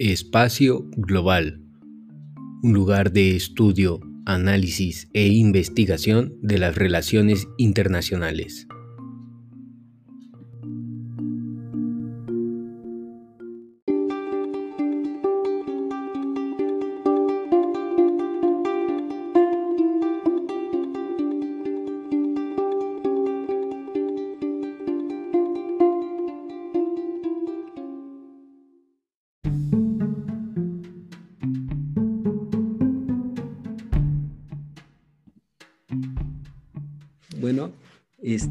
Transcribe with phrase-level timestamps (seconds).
[0.00, 1.60] Espacio Global,
[2.62, 8.68] un lugar de estudio, análisis e investigación de las relaciones internacionales.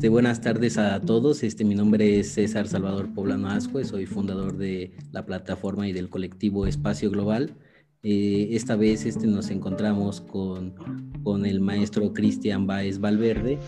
[0.07, 1.43] Este, buenas tardes a todos.
[1.43, 6.07] Este, mi nombre es César Salvador Poblano Ascue, soy fundador de la plataforma y del
[6.07, 7.57] colectivo Espacio Global.
[8.03, 10.75] Eh, esta vez este, nos encontramos con,
[11.23, 13.59] con el maestro Cristian Baez Valverde,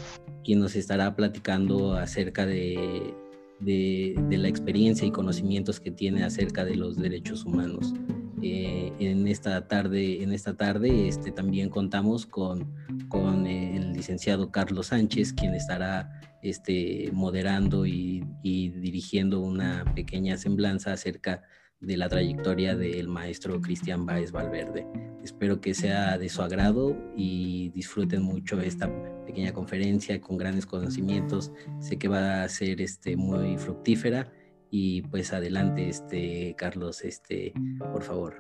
[0.46, 3.14] quien nos estará platicando acerca de,
[3.60, 7.94] de, de la experiencia y conocimientos que tiene acerca de los derechos humanos.
[8.42, 12.74] Eh, en esta tarde, en esta tarde este, también contamos con,
[13.10, 21.44] con el licenciado Carlos Sánchez, quien estará este, moderando y, dirigiendo una pequeña semblanza acerca
[21.80, 24.86] de la trayectoria del maestro Cristian Báez Valverde.
[25.24, 28.90] Espero que sea de su agrado y disfruten mucho esta
[29.26, 31.52] pequeña conferencia con grandes conocimientos.
[31.80, 34.32] Sé que va a ser este, muy fructífera
[34.72, 38.38] y pues adelante, este, Carlos, este, por favor.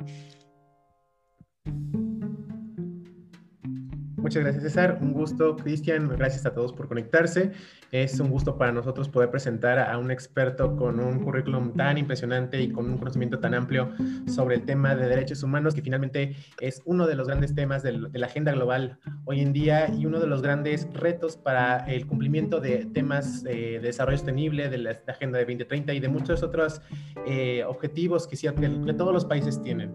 [4.29, 4.99] Muchas gracias, César.
[5.01, 6.07] Un gusto, Cristian.
[6.07, 7.51] Gracias a todos por conectarse.
[7.91, 12.61] Es un gusto para nosotros poder presentar a un experto con un currículum tan impresionante
[12.61, 13.89] y con un conocimiento tan amplio
[14.27, 17.91] sobre el tema de derechos humanos, que finalmente es uno de los grandes temas de
[17.91, 22.59] la agenda global hoy en día y uno de los grandes retos para el cumplimiento
[22.59, 26.83] de temas de desarrollo sostenible, de la Agenda de 2030 y de muchos otros
[27.25, 29.91] eh, objetivos que, que todos los países tienen.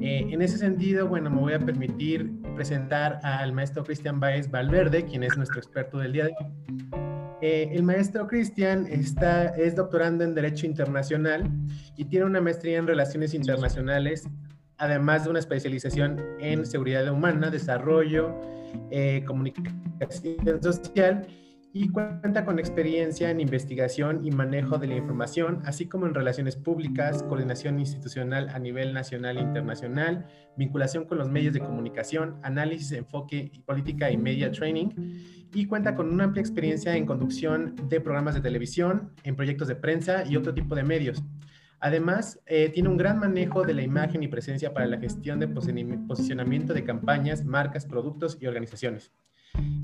[0.00, 5.04] Eh, en ese sentido, bueno, me voy a permitir presentar al maestro Cristian Baez Valverde,
[5.04, 6.78] quien es nuestro experto del día de hoy.
[7.40, 9.14] Eh, el maestro Cristian es
[9.76, 11.48] doctorando en Derecho Internacional
[11.96, 14.28] y tiene una maestría en Relaciones Internacionales,
[14.76, 18.34] además de una especialización en Seguridad Humana, Desarrollo,
[18.90, 21.26] eh, Comunicación Social
[21.72, 26.56] y cuenta con experiencia en investigación y manejo de la información, así como en relaciones
[26.56, 32.92] públicas, coordinación institucional a nivel nacional e internacional, vinculación con los medios de comunicación, análisis,
[32.92, 34.88] enfoque, política y media training,
[35.52, 39.76] y cuenta con una amplia experiencia en conducción de programas de televisión, en proyectos de
[39.76, 41.22] prensa y otro tipo de medios.
[41.80, 45.48] Además, eh, tiene un gran manejo de la imagen y presencia para la gestión de
[45.48, 49.12] posicionamiento de campañas, marcas, productos y organizaciones.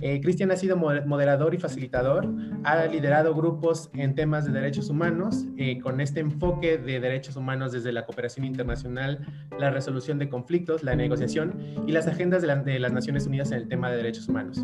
[0.04, 2.28] Eh, Cristian ha sido moderador y facilitador,
[2.64, 7.72] ha liderado grupos en temas de derechos humanos, eh, con este enfoque de derechos humanos
[7.72, 9.26] desde la cooperación internacional,
[9.58, 13.69] la resolución de conflictos, la negociación y las agendas de, las Naciones Unidas en el
[13.69, 14.62] tema de derechos humanos.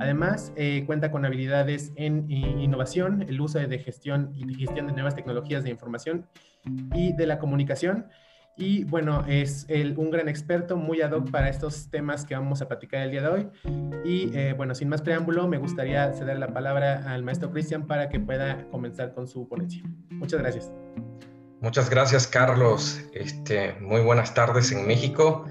[0.00, 5.14] Además, eh, cuenta con habilidades en innovación, el uso de gestión y gestión de nuevas
[5.14, 6.26] tecnologías de información
[6.92, 8.06] y de la comunicación,
[8.56, 12.68] y bueno, es un gran experto, muy ad hoc para estos temas que vamos a
[12.68, 13.48] platicar el día de hoy.
[14.04, 18.08] Y eh, bueno, sin más preámbulo, me gustaría ceder la palabra al maestro Cristian para
[18.08, 19.82] que pueda comenzar con su ponencia.
[20.10, 20.70] Muchas gracias.
[21.60, 23.00] Muchas gracias, Carlos.
[23.14, 25.46] Este, muy buenas tardes en México.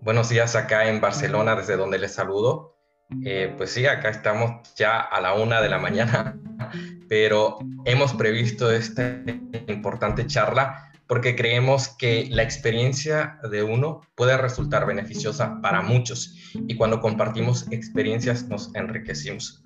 [0.00, 2.76] Buenos días acá en Barcelona, desde donde les saludo.
[3.24, 6.38] Eh, pues sí, acá estamos ya a la una de la mañana,
[7.08, 9.22] pero hemos previsto esta
[9.66, 16.76] importante charla porque creemos que la experiencia de uno puede resultar beneficiosa para muchos y
[16.76, 19.62] cuando compartimos experiencias nos enriquecimos.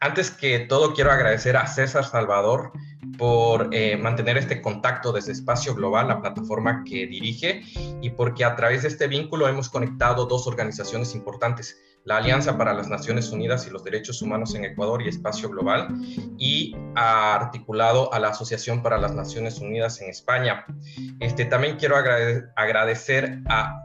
[0.00, 2.70] Antes que todo, quiero agradecer a César Salvador
[3.16, 7.62] por eh, mantener este contacto desde Espacio Global, la plataforma que dirige,
[8.02, 12.72] y porque a través de este vínculo hemos conectado dos organizaciones importantes, la Alianza para
[12.72, 15.88] las Naciones Unidas y los Derechos Humanos en Ecuador y Espacio Global,
[16.38, 20.64] y ha articulado a la Asociación para las Naciones Unidas en España.
[21.18, 23.84] Este, también quiero agradecer a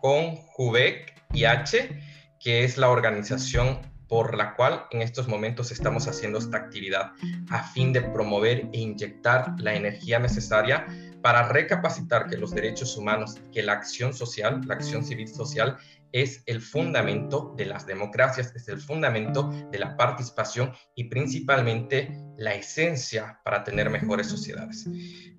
[0.00, 2.00] Conjubec IH,
[2.38, 7.10] que es la organización por la cual en estos momentos estamos haciendo esta actividad
[7.50, 10.86] a fin de promover e inyectar la energía necesaria
[11.20, 15.76] para recapacitar que los derechos humanos, que la acción social, la acción civil social
[16.12, 22.54] es el fundamento de las democracias, es el fundamento de la participación y principalmente la
[22.54, 24.86] esencia para tener mejores sociedades.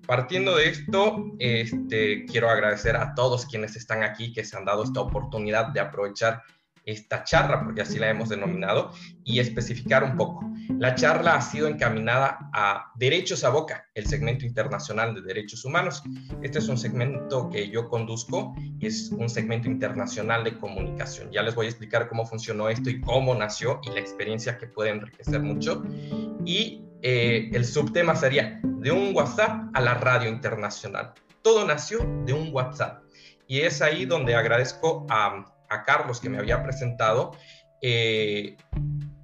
[0.06, 4.84] Partiendo de esto, este, quiero agradecer a todos quienes están aquí, que se han dado
[4.84, 6.42] esta oportunidad de aprovechar
[6.88, 8.92] esta charla, porque así la hemos denominado,
[9.24, 10.48] y especificar un poco.
[10.78, 16.02] La charla ha sido encaminada a Derechos a Boca, el segmento internacional de derechos humanos.
[16.42, 21.30] Este es un segmento que yo conduzco y es un segmento internacional de comunicación.
[21.30, 24.66] Ya les voy a explicar cómo funcionó esto y cómo nació y la experiencia que
[24.66, 25.82] puede enriquecer mucho.
[26.44, 31.12] Y eh, el subtema sería de un WhatsApp a la radio internacional.
[31.42, 33.02] Todo nació de un WhatsApp.
[33.46, 37.32] Y es ahí donde agradezco a, a Carlos que me había presentado
[37.82, 38.56] eh,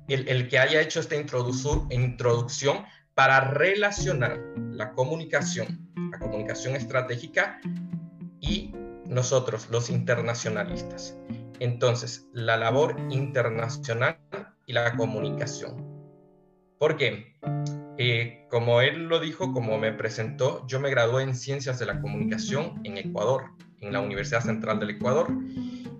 [0.08, 7.60] el, que haya hecho esta introducción para relacionar la comunicación, la comunicación estratégica
[8.40, 8.72] y
[9.06, 11.16] nosotros, los internacionalistas.
[11.60, 14.18] Entonces, la labor internacional
[14.66, 15.94] y la comunicación.
[16.78, 17.36] ¿Por qué?
[17.96, 22.00] Eh, como él lo dijo, como me presentó, yo me gradué en Ciencias de la
[22.00, 23.44] Comunicación en Ecuador,
[23.80, 25.28] en la Universidad Central del Ecuador,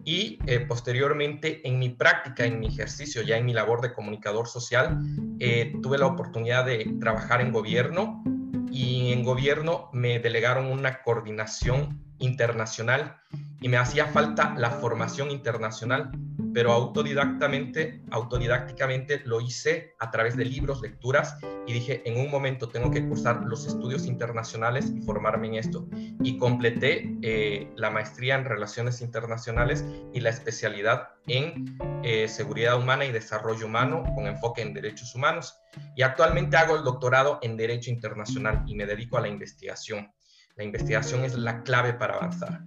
[0.05, 4.47] y eh, posteriormente en mi práctica, en mi ejercicio, ya en mi labor de comunicador
[4.47, 5.01] social,
[5.41, 8.23] eh, tuve la oportunidad de trabajar en gobierno
[8.71, 13.17] y en gobierno me delegaron una coordinación internacional
[13.61, 16.11] y me hacía falta la formación internacional
[16.55, 21.37] pero autodidactamente, autodidácticamente lo hice a través de libros, lecturas
[21.67, 25.89] y dije, en un momento tengo que cursar los estudios internacionales y formarme en esto.
[26.23, 33.05] Y completé eh, la maestría en relaciones internacionales y la especialidad en eh, seguridad humana
[33.05, 35.57] y desarrollo humano con enfoque en derechos humanos.
[35.97, 40.13] Y actualmente hago el doctorado en derecho internacional y me dedico a la investigación.
[40.55, 42.61] La investigación es la clave para avanzar.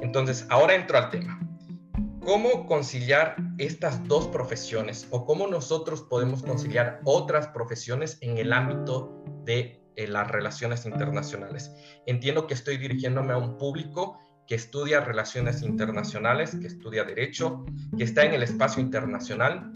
[0.00, 1.38] Entonces, ahora entro al tema.
[2.24, 9.24] ¿Cómo conciliar estas dos profesiones o cómo nosotros podemos conciliar otras profesiones en el ámbito
[9.44, 11.72] de eh, las relaciones internacionales?
[12.06, 17.64] Entiendo que estoy dirigiéndome a un público que estudia relaciones internacionales, que estudia derecho,
[17.98, 19.72] que está en el espacio internacional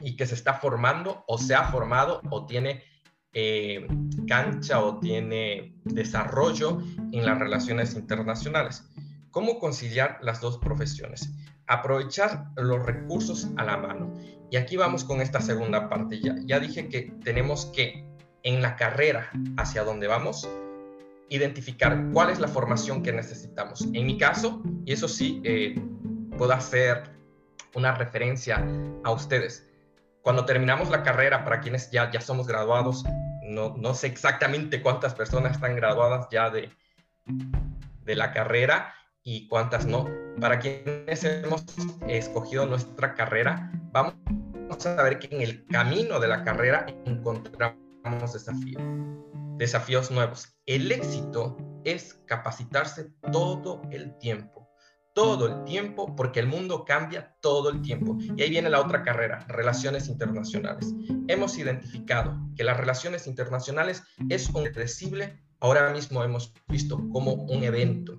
[0.00, 2.84] y que se está formando o se ha formado o tiene
[3.32, 3.84] eh,
[4.28, 6.78] cancha o tiene desarrollo
[7.10, 8.88] en las relaciones internacionales.
[9.32, 11.28] ¿Cómo conciliar las dos profesiones?
[11.66, 14.12] Aprovechar los recursos a la mano.
[14.50, 16.20] Y aquí vamos con esta segunda parte.
[16.20, 18.06] Ya, ya dije que tenemos que,
[18.42, 20.48] en la carrera hacia donde vamos,
[21.28, 23.88] identificar cuál es la formación que necesitamos.
[23.92, 25.74] En mi caso, y eso sí, eh,
[26.36, 27.10] puedo hacer
[27.74, 28.64] una referencia
[29.02, 29.68] a ustedes.
[30.22, 33.04] Cuando terminamos la carrera, para quienes ya, ya somos graduados,
[33.42, 36.70] no, no sé exactamente cuántas personas están graduadas ya de,
[38.04, 38.94] de la carrera,
[39.24, 40.06] y cuántas no.
[40.40, 41.64] Para quienes hemos
[42.06, 44.14] escogido nuestra carrera, vamos
[44.86, 48.82] a ver que en el camino de la carrera encontramos desafíos,
[49.56, 50.54] desafíos nuevos.
[50.66, 54.68] El éxito es capacitarse todo el tiempo,
[55.14, 58.18] todo el tiempo, porque el mundo cambia todo el tiempo.
[58.36, 60.92] Y ahí viene la otra carrera, relaciones internacionales.
[61.28, 67.64] Hemos identificado que las relaciones internacionales es un predecible, ahora mismo hemos visto como un
[67.64, 68.18] evento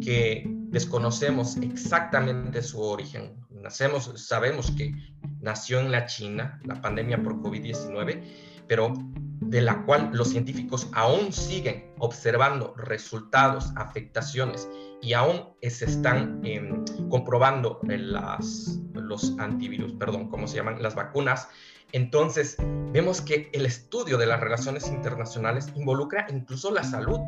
[0.00, 3.36] que desconocemos exactamente su origen.
[3.68, 4.94] Sabemos que
[5.40, 8.22] nació en la China, la pandemia por COVID-19,
[8.68, 8.92] pero
[9.40, 14.68] de la cual los científicos aún siguen observando resultados, afectaciones
[15.02, 20.82] y aún se están em, comprobando las, los antivirus, perdón, ¿cómo se llaman?
[20.82, 21.48] Las vacunas.
[21.92, 22.56] Entonces,
[22.92, 27.20] vemos que el estudio de las relaciones internacionales involucra incluso la salud,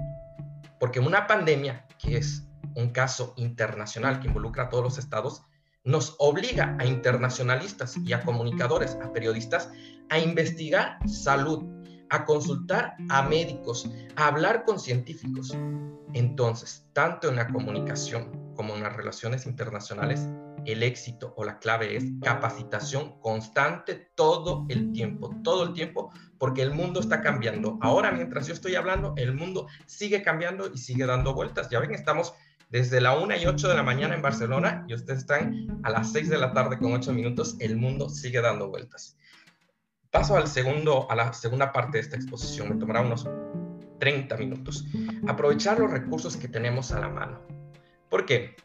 [0.80, 5.42] porque una pandemia, que es un caso internacional que involucra a todos los estados,
[5.84, 9.70] nos obliga a internacionalistas y a comunicadores, a periodistas,
[10.10, 11.64] a investigar salud,
[12.10, 15.56] a consultar a médicos, a hablar con científicos.
[16.14, 20.26] Entonces, tanto en la comunicación como en las relaciones internacionales,
[20.64, 26.62] el éxito o la clave es capacitación constante todo el tiempo, todo el tiempo, porque
[26.62, 27.78] el mundo está cambiando.
[27.80, 31.70] Ahora, mientras yo estoy hablando, el mundo sigue cambiando y sigue dando vueltas.
[31.70, 32.34] Ya ven, estamos
[32.70, 36.12] desde la 1 y 8 de la mañana en Barcelona y ustedes están a las
[36.12, 39.16] 6 de la tarde con 8 minutos, el mundo sigue dando vueltas.
[40.10, 43.28] Paso al segundo, a la segunda parte de esta exposición, me tomará unos
[44.00, 44.84] 30 minutos.
[45.26, 47.40] Aprovechar los recursos que tenemos a la mano.
[48.08, 48.56] ¿Por qué?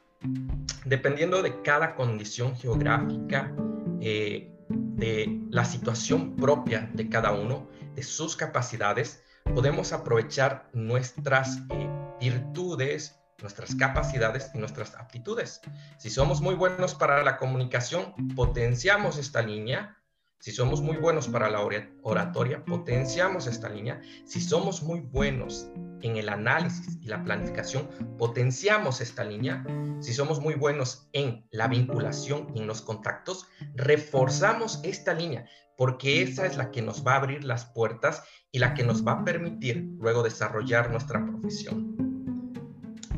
[0.86, 3.54] Dependiendo de cada condición geográfica,
[4.00, 11.90] eh, de la situación propia de cada uno, de sus capacidades, podemos aprovechar nuestras eh,
[12.20, 15.62] virtudes, nuestras capacidades y nuestras aptitudes.
[16.00, 20.00] Si somos muy buenos para la comunicación, potenciamos esta línea.
[20.40, 21.62] Si somos muy buenos para la
[22.02, 24.02] oratoria, potenciamos esta línea.
[24.26, 25.70] Si somos muy buenos
[26.02, 29.66] en el análisis y la planificación, potenciamos esta línea.
[30.00, 33.46] Si somos muy buenos en la vinculación y en los contactos,
[33.76, 35.48] reforzamos esta línea,
[35.78, 39.06] porque esa es la que nos va a abrir las puertas y la que nos
[39.08, 42.03] va a permitir luego desarrollar nuestra profesión.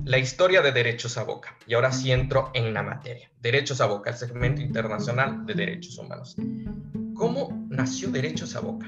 [0.06, 1.58] La historia de Derechos a Boca.
[1.66, 3.32] Y ahora sí entro en la materia.
[3.42, 6.36] Derechos a Boca, el segmento internacional de derechos humanos.
[7.16, 8.86] ¿Cómo nació Derechos a Boca?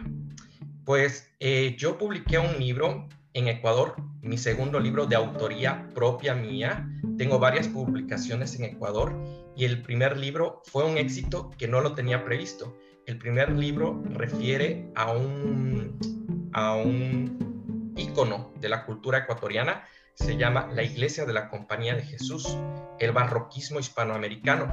[0.86, 6.88] Pues eh, yo publiqué un libro en Ecuador, mi segundo libro de autoría propia mía.
[7.18, 9.20] Tengo varias publicaciones en Ecuador
[9.56, 12.78] y el primer libro fue un éxito que no lo tenía previsto.
[13.08, 15.98] El primer libro refiere a un,
[16.54, 19.84] a un ícono de la cultura ecuatoriana,
[20.18, 22.58] se llama La Iglesia de la Compañía de Jesús,
[23.00, 24.68] el barroquismo hispanoamericano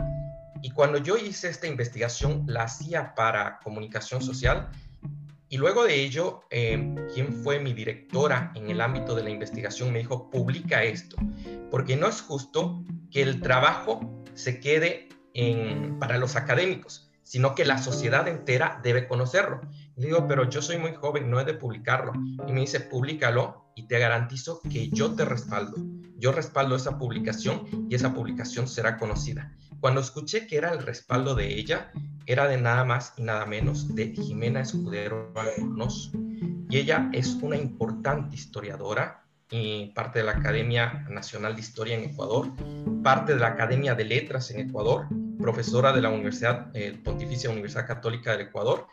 [0.65, 4.71] y cuando yo hice esta investigación, la hacía para comunicación social.
[5.51, 9.93] Y luego de ello, eh, quien fue mi directora en el ámbito de la investigación
[9.93, 11.19] me dijo, publica esto,
[11.71, 17.67] porque no es justo que el trabajo se quede en, para los académicos, sino que
[17.67, 19.61] la sociedad entera debe conocerlo.
[19.97, 22.13] Le digo, pero yo soy muy joven, no he de publicarlo.
[22.47, 25.77] Y me dice, públicalo y te garantizo que yo te respaldo.
[26.17, 29.53] Yo respaldo esa publicación y esa publicación será conocida.
[29.81, 31.93] Cuando escuché que era el respaldo de ella,
[32.27, 36.11] era de nada más y nada menos de Jimena Escudero Albornoz.
[36.71, 42.05] Y ella es una importante historiadora y parte de la Academia Nacional de Historia en
[42.05, 42.49] Ecuador,
[43.03, 45.07] parte de la Academia de Letras en Ecuador,
[45.39, 48.87] profesora de la Universidad eh, Pontificia Universidad Católica del Ecuador,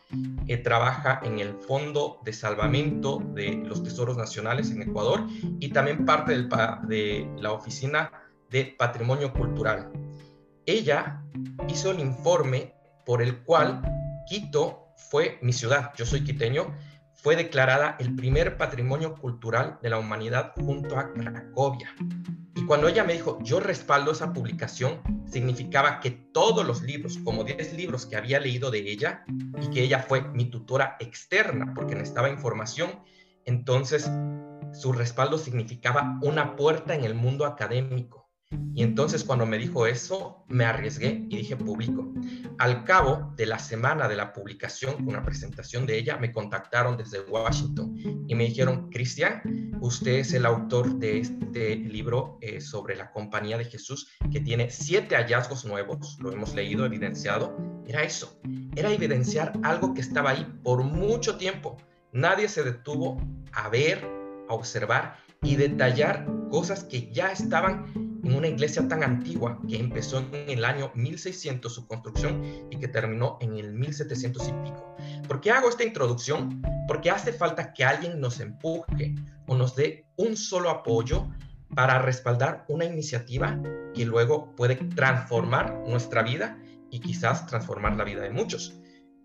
[0.45, 5.25] que trabaja en el Fondo de Salvamento de los Tesoros Nacionales en Ecuador
[5.59, 6.33] y también parte
[6.87, 8.11] de la Oficina
[8.49, 9.89] de Patrimonio Cultural.
[10.65, 11.23] Ella
[11.67, 12.73] hizo el informe
[13.05, 13.81] por el cual
[14.27, 16.73] Quito fue mi ciudad, yo soy quiteño,
[17.21, 21.95] fue declarada el primer patrimonio cultural de la humanidad junto a Cracovia.
[22.55, 27.43] Y cuando ella me dijo, yo respaldo esa publicación, significaba que todos los libros, como
[27.43, 29.23] 10 libros que había leído de ella,
[29.61, 33.03] y que ella fue mi tutora externa porque necesitaba información,
[33.45, 34.09] entonces
[34.73, 38.20] su respaldo significaba una puerta en el mundo académico
[38.73, 42.11] y entonces cuando me dijo eso, me arriesgué y dije público.
[42.57, 47.21] Al cabo de la semana de la publicación, una presentación de ella, me contactaron desde
[47.21, 47.95] Washington
[48.27, 49.41] y me dijeron, Cristian,
[49.81, 54.69] usted es el autor de este libro eh, sobre la compañía de Jesús que tiene
[54.69, 57.55] siete hallazgos nuevos, lo hemos leído, evidenciado.
[57.87, 58.39] Era eso,
[58.75, 61.77] era evidenciar algo que estaba ahí por mucho tiempo.
[62.13, 63.17] Nadie se detuvo
[63.53, 64.05] a ver,
[64.49, 67.85] a observar y detallar cosas que ya estaban
[68.23, 72.87] en una iglesia tan antigua que empezó en el año 1600 su construcción y que
[72.87, 74.95] terminó en el 1700 y pico.
[75.27, 76.61] ¿Por qué hago esta introducción?
[76.87, 79.15] Porque hace falta que alguien nos empuje
[79.47, 81.27] o nos dé un solo apoyo
[81.73, 83.59] para respaldar una iniciativa
[83.93, 86.59] que luego puede transformar nuestra vida
[86.91, 88.77] y quizás transformar la vida de muchos.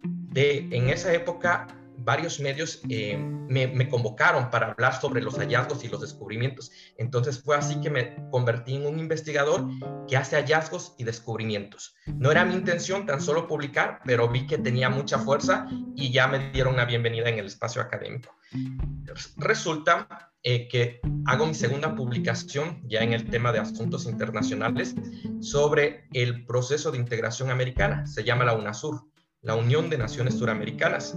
[0.03, 1.67] De, en esa época
[1.99, 6.71] varios medios eh, me, convocaron para hablar sobre los hallazgos y los descubrimientos.
[6.99, 9.67] Entonces fue así que me convertí en un investigador
[10.09, 11.95] que hace hallazgos y descubrimientos.
[12.07, 16.27] No era mi intención tan solo publicar, pero vi que tenía mucha fuerza y ya
[16.29, 18.35] me dieron una bienvenida en el espacio académico.
[19.37, 24.95] Resulta eh, que hago mi segunda publicación ya en el tema de asuntos internacionales
[25.41, 28.07] sobre el proceso de integración americana.
[28.07, 29.03] Se llama la UNASUR,
[29.43, 31.17] la Unión de Naciones Suramericanas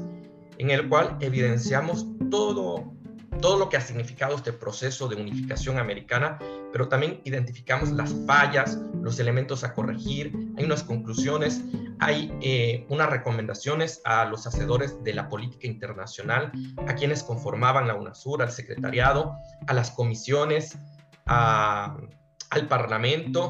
[0.60, 2.94] en el cual evidenciamos todo,
[3.42, 6.38] todo lo que ha significado este proceso de unificación americana,
[6.72, 11.63] pero también identificamos las fallas, los elementos a corregir, hay unas conclusiones,
[12.00, 16.51] hay eh, unas recomendaciones a los hacedores de la política internacional,
[16.86, 19.34] a quienes conformaban la UNASUR, al secretariado,
[19.66, 20.78] a las comisiones,
[21.25, 23.50] al Parlamento,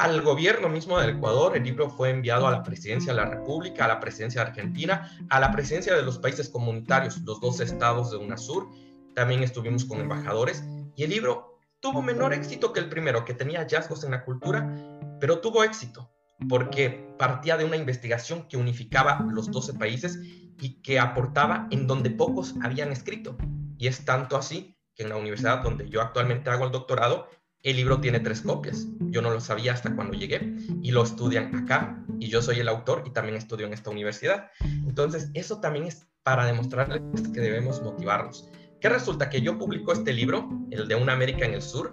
[0.00, 1.54] al gobierno mismo del Ecuador.
[1.54, 5.14] El libro fue enviado a la presidencia de la República, a la presidencia de Argentina,
[5.28, 8.66] a la presidencia de los países comunitarios, los dos estados de UNASUR.
[9.14, 10.64] También estuvimos con embajadores
[10.96, 14.74] y el libro tuvo menor éxito que el primero, que tenía hallazgos en la cultura,
[15.20, 16.10] pero tuvo éxito
[16.48, 20.18] porque partía de una investigación que unificaba los 12 países
[20.58, 23.36] y que aportaba en donde pocos habían escrito.
[23.76, 27.28] Y es tanto así que en la universidad donde yo actualmente hago el doctorado,
[27.62, 28.86] el libro tiene tres copias.
[29.00, 32.68] Yo no lo sabía hasta cuando llegué y lo estudian acá y yo soy el
[32.68, 34.50] autor y también estudio en esta universidad.
[34.60, 37.00] Entonces, eso también es para demostrarles
[37.34, 38.48] que debemos motivarnos.
[38.80, 39.28] ¿Qué resulta?
[39.28, 41.92] Que yo publico este libro, el de Una América en el Sur,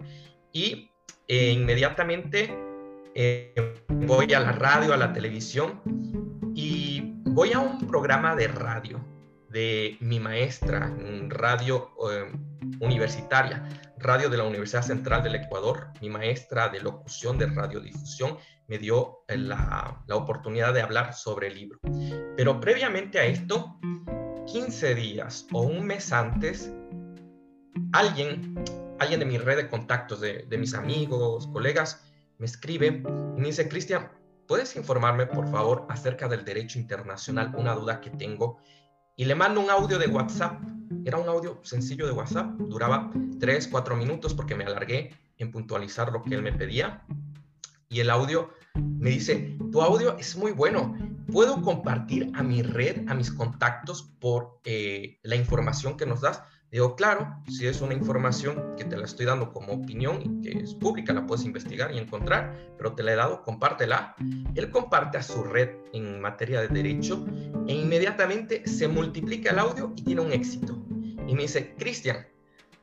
[0.53, 0.89] y
[1.27, 2.55] eh, inmediatamente
[3.15, 3.53] eh,
[3.89, 5.81] voy a la radio, a la televisión
[6.55, 9.03] y voy a un programa de radio
[9.50, 10.95] de mi maestra
[11.29, 12.31] radio eh,
[12.79, 13.67] universitaria,
[13.99, 18.37] radio de la Universidad Central del Ecuador, mi maestra de locución de radiodifusión,
[18.67, 21.79] me dio eh, la, oportunidad de hablar sobre el libro.
[22.35, 23.79] Pero previamente a esto,
[24.45, 26.71] 15 días o un mes antes,
[27.93, 28.63] alguien,
[28.99, 32.03] alguien de mi red de contactos, de, de mis amigos, colegas,
[32.37, 34.11] me escribe y me dice, Cristian,
[34.47, 37.53] ¿puedes informarme por favor acerca del derecho internacional?
[37.55, 38.59] Una duda que tengo
[39.17, 40.62] y le mando un audio de WhatsApp.
[41.03, 46.12] Era un audio sencillo de WhatsApp, duraba 3, 4 minutos porque me alargué en puntualizar
[46.12, 47.03] lo que él me pedía.
[47.89, 50.95] Y el audio me dice, tu audio es muy bueno,
[51.31, 56.43] puedo compartir a mi red, a mis contactos por eh, la información que nos das.
[56.77, 60.60] Digo, claro, si es una información que te la estoy dando como opinión y que
[60.60, 64.15] es pública, la puedes investigar y encontrar, pero te la he dado, compártela.
[64.53, 67.25] Él comparte a su red en materia de derecho
[67.67, 70.77] e inmediatamente se multiplica el audio y tiene un éxito.
[71.27, 72.27] Y me dice, Cristian,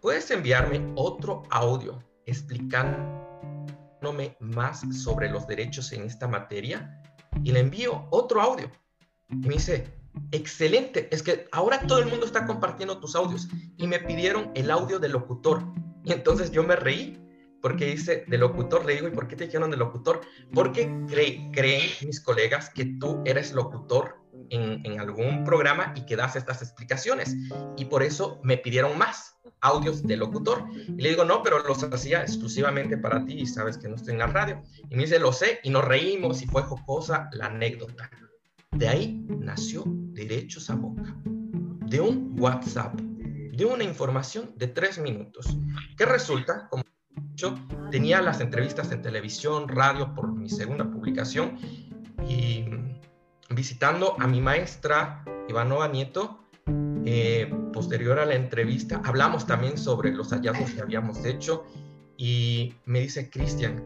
[0.01, 7.01] ¿puedes enviarme otro audio explicándome más sobre los derechos en esta materia?
[7.45, 8.69] Y le envío otro audio.
[9.31, 9.87] Y me dice,
[10.33, 14.71] excelente, es que ahora todo el mundo está compartiendo tus audios y me pidieron el
[14.71, 15.63] audio del locutor.
[16.05, 17.21] Y entonces yo me reí
[17.61, 20.21] porque dice de locutor, le digo, ¿y por qué te dijeron de locutor?
[20.53, 24.17] Porque creen mis colegas que tú eres locutor
[24.51, 27.35] en, en, algún programa y que das estas explicaciones.
[27.79, 30.65] Y por eso me pidieron más audios de locutor.
[30.75, 34.13] Y le digo, no, pero los hacía exclusivamente para ti y sabes que no estoy
[34.13, 34.63] en la radio.
[34.91, 38.11] Y me dice, lo sé, y nos reímos y fue jocosa la anécdota.
[38.75, 41.17] De ahí nació Derechos a Boca,
[41.87, 45.57] de un WhatsApp, de una información de tres minutos,
[45.97, 47.55] que resulta, como dicho,
[47.93, 51.57] tenía las entrevistas en televisión, radio por mi segunda publicación
[52.29, 52.65] y
[53.51, 56.41] visitando a mi maestra Ivanova Nieto,
[57.07, 61.65] eh, posterior a la entrevista, hablamos también sobre los hallazgos que habíamos hecho
[62.17, 63.83] y me dice, Cristian,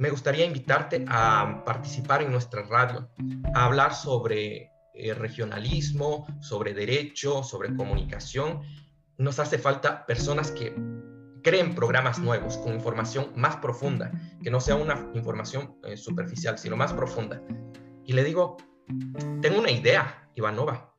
[0.00, 3.10] me gustaría invitarte a participar en nuestra radio,
[3.52, 8.62] a hablar sobre eh, regionalismo, sobre derecho, sobre comunicación.
[9.18, 10.74] Nos hace falta personas que
[11.42, 14.10] creen programas nuevos con información más profunda,
[14.42, 17.42] que no sea una información eh, superficial, sino más profunda.
[18.06, 18.56] Y le digo,
[19.42, 20.94] tengo una idea, Ivanova.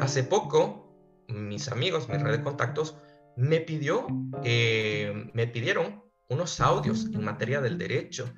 [0.00, 2.96] Hace poco, mis amigos, mi red de contactos,
[3.36, 4.06] me pidió,
[4.44, 8.28] eh, me pidieron unos audios en materia del derecho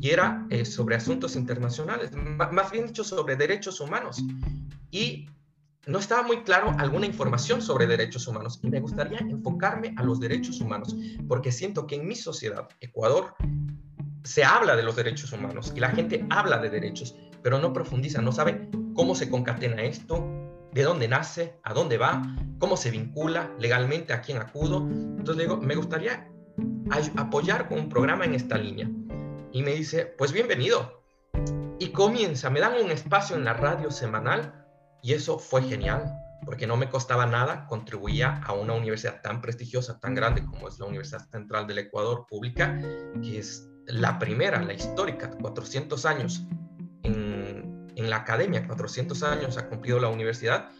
[0.00, 4.22] y era eh, sobre asuntos internacionales, más bien dicho sobre derechos humanos.
[4.90, 5.28] Y
[5.86, 10.20] no estaba muy claro alguna información sobre derechos humanos y me gustaría enfocarme a los
[10.20, 10.94] derechos humanos
[11.26, 13.34] porque siento que en mi sociedad, Ecuador,
[14.24, 18.20] se habla de los derechos humanos y la gente habla de derechos, pero no profundiza,
[18.20, 20.26] no sabe cómo se concatena esto,
[20.72, 22.22] de dónde nace, a dónde va,
[22.58, 24.86] cómo se vincula legalmente, a quién acudo.
[24.86, 26.28] Entonces digo, me gustaría
[27.16, 28.88] apoyar con un programa en esta línea.
[29.52, 31.02] Y me dice, pues bienvenido.
[31.78, 34.66] Y comienza, me dan un espacio en la radio semanal
[35.02, 36.12] y eso fue genial,
[36.44, 40.78] porque no me costaba nada, contribuía a una universidad tan prestigiosa, tan grande como es
[40.78, 42.78] la Universidad Central del Ecuador Pública,
[43.22, 46.46] que es la primera, la histórica, 400 años
[47.04, 50.70] en, en la academia, 400 años ha cumplido la universidad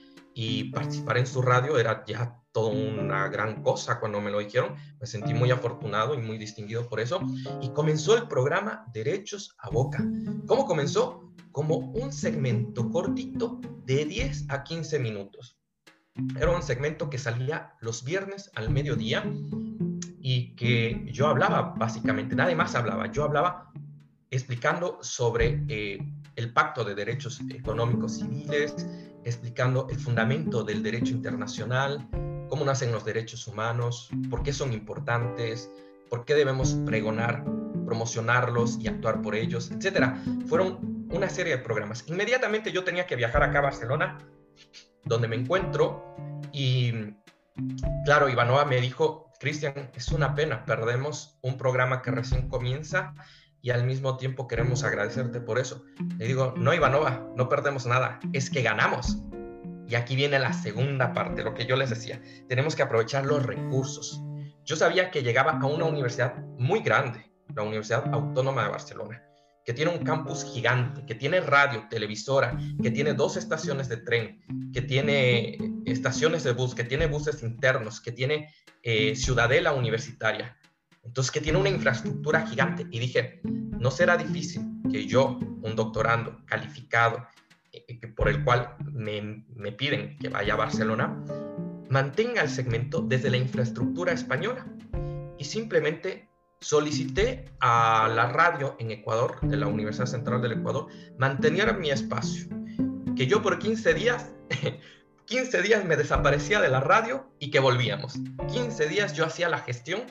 [0.40, 4.76] y participar en su radio era ya toda una gran cosa cuando me lo dijeron.
[5.00, 7.20] Me sentí muy afortunado y muy distinguido por eso.
[7.60, 9.98] Y comenzó el programa Derechos a Boca.
[10.46, 11.34] ¿Cómo comenzó?
[11.50, 15.58] Como un segmento cortito de 10 a 15 minutos.
[16.36, 19.24] Era un segmento que salía los viernes al mediodía
[20.20, 23.72] y que yo hablaba básicamente, nadie más hablaba, yo hablaba
[24.30, 25.98] explicando sobre eh,
[26.36, 28.86] el Pacto de Derechos Económicos Civiles,
[29.28, 32.08] explicando el fundamento del derecho internacional,
[32.48, 35.70] cómo nacen los derechos humanos, por qué son importantes,
[36.08, 37.44] por qué debemos pregonar,
[37.84, 40.22] promocionarlos y actuar por ellos, etcétera.
[40.46, 42.04] Fueron una serie de programas.
[42.06, 44.18] Inmediatamente yo tenía que viajar acá a Barcelona,
[45.04, 46.14] donde me encuentro,
[46.52, 46.92] y
[48.04, 53.14] claro, Ivanova me dijo, Cristian, es una pena, perdemos un programa que recién comienza
[53.60, 55.84] y al mismo tiempo queremos agradecerte por eso.
[56.18, 59.18] Le digo, no, Ivanova, no perdemos nada, es que ganamos.
[59.88, 62.20] Y aquí viene la segunda parte, lo que yo les decía.
[62.48, 64.22] Tenemos que aprovechar los recursos.
[64.64, 69.22] Yo sabía que llegaba a una universidad muy grande, la Universidad Autónoma de Barcelona,
[69.64, 74.42] que tiene un campus gigante, que tiene radio, televisora, que tiene dos estaciones de tren,
[74.72, 80.56] que tiene estaciones de bus, que tiene buses internos, que tiene eh, ciudadela universitaria.
[81.08, 82.86] Entonces, que tiene una infraestructura gigante.
[82.90, 87.26] Y dije, no será difícil que yo, un doctorando calificado,
[88.14, 91.18] por el cual me, me piden que vaya a Barcelona,
[91.88, 94.66] mantenga el segmento desde la infraestructura española
[95.38, 96.28] y simplemente
[96.60, 102.48] solicité a la radio en Ecuador, de la Universidad Central del Ecuador, mantener mi espacio,
[103.16, 104.30] que yo por 15 días,
[105.24, 108.18] 15 días me desaparecía de la radio y que volvíamos.
[108.52, 110.02] 15 días yo hacía la gestión,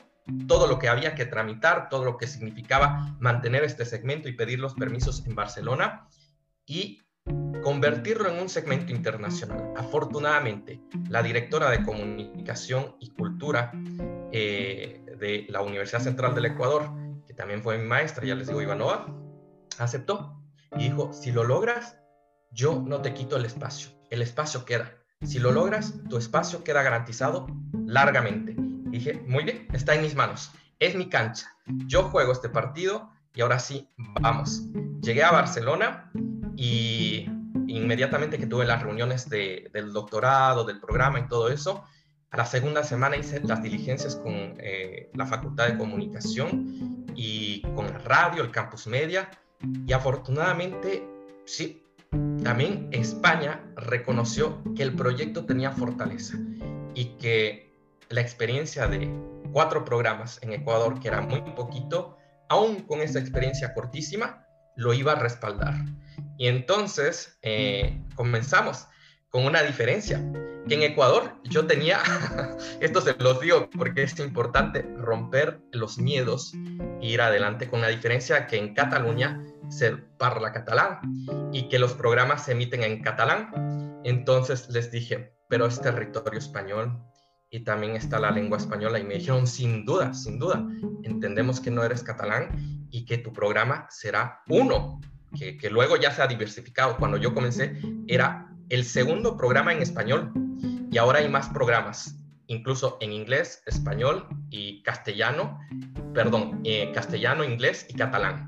[0.46, 4.58] todo lo que había que tramitar, todo lo que significaba mantener este segmento y pedir
[4.58, 6.08] los permisos en Barcelona
[6.66, 7.02] y
[7.62, 9.72] convertirlo en un segmento internacional.
[9.76, 13.72] Afortunadamente, la directora de Comunicación y Cultura
[14.32, 16.90] eh, de la Universidad Central del Ecuador,
[17.26, 19.06] que también fue mi maestra, ya les digo Ivanova,
[19.78, 20.42] aceptó
[20.76, 21.98] y dijo, si lo logras,
[22.50, 24.94] yo no te quito el espacio, el espacio queda.
[25.22, 27.46] Si lo logras, tu espacio queda garantizado
[27.86, 28.54] largamente.
[28.90, 31.46] Dije, muy bien, está en mis manos, es mi cancha,
[31.86, 33.88] yo juego este partido y ahora sí,
[34.20, 34.62] vamos.
[35.00, 36.10] Llegué a Barcelona
[36.56, 37.28] y
[37.68, 41.84] inmediatamente que tuve las reuniones del doctorado, del programa y todo eso,
[42.30, 47.86] a la segunda semana hice las diligencias con eh, la Facultad de Comunicación y con
[47.86, 49.30] la radio, el Campus Media,
[49.86, 51.08] y afortunadamente,
[51.46, 51.82] sí,
[52.42, 56.38] también España reconoció que el proyecto tenía fortaleza
[56.94, 57.67] y que
[58.10, 59.10] la experiencia de
[59.52, 62.16] cuatro programas en Ecuador, que era muy poquito,
[62.48, 64.44] aún con esa experiencia cortísima,
[64.76, 65.74] lo iba a respaldar.
[66.38, 68.86] Y entonces eh, comenzamos
[69.30, 70.20] con una diferencia,
[70.68, 71.98] que en Ecuador yo tenía,
[72.80, 76.52] esto se los digo porque es importante romper los miedos
[77.00, 81.00] e ir adelante con la diferencia que en Cataluña se parla catalán
[81.52, 84.00] y que los programas se emiten en catalán.
[84.04, 87.02] Entonces les dije, pero es territorio español
[87.50, 90.66] y también está la lengua española y me dijeron, sin duda, sin duda,
[91.02, 95.00] entendemos que no eres catalán y que tu programa será uno,
[95.36, 96.96] que, luego ya se ha diversificado.
[96.96, 100.32] Cuando yo comencé era el segundo programa en español
[100.90, 105.58] y ahora hay más programas, incluso en inglés, español y castellano,
[106.12, 108.46] perdón, eh, castellano, inglés y catalán.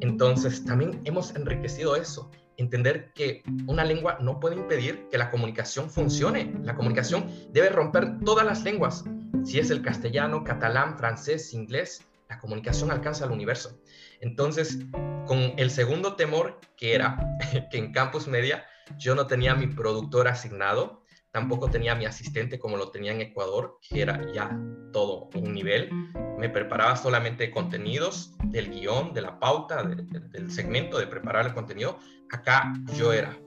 [0.00, 5.90] Entonces también hemos enriquecido eso, entender que una lengua no puede impedir que la comunicación
[5.90, 6.54] funcione.
[6.62, 9.04] La comunicación debe romper todas las lenguas.
[9.44, 13.78] Si es el castellano, catalán, francés, inglés, la comunicación alcanza el universo.
[14.20, 14.78] Entonces,
[15.26, 17.18] con el segundo temor que era
[17.70, 18.64] que en Campus Media
[18.98, 23.78] yo no tenía mi productor asignado, tampoco tenía mi asistente como lo tenía en Ecuador,
[23.86, 24.58] que era ya
[24.92, 25.90] todo un nivel.
[26.38, 31.98] Me preparaba solamente contenidos, del guion, de la pauta, del segmento, de preparar el contenido.
[32.32, 33.38] Acá yo era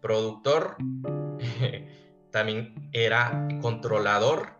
[0.00, 0.76] productor,
[2.32, 4.54] también era controlador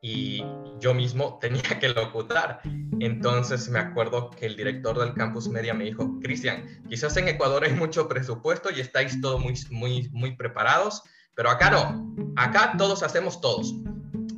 [0.00, 0.42] y
[0.78, 2.60] yo mismo tenía que locutar.
[3.00, 7.64] Entonces me acuerdo que el director del campus media me dijo, Cristian, quizás en Ecuador
[7.64, 11.02] hay mucho presupuesto y estáis todos muy, muy, muy preparados,
[11.34, 13.74] pero acá no, acá todos hacemos todos.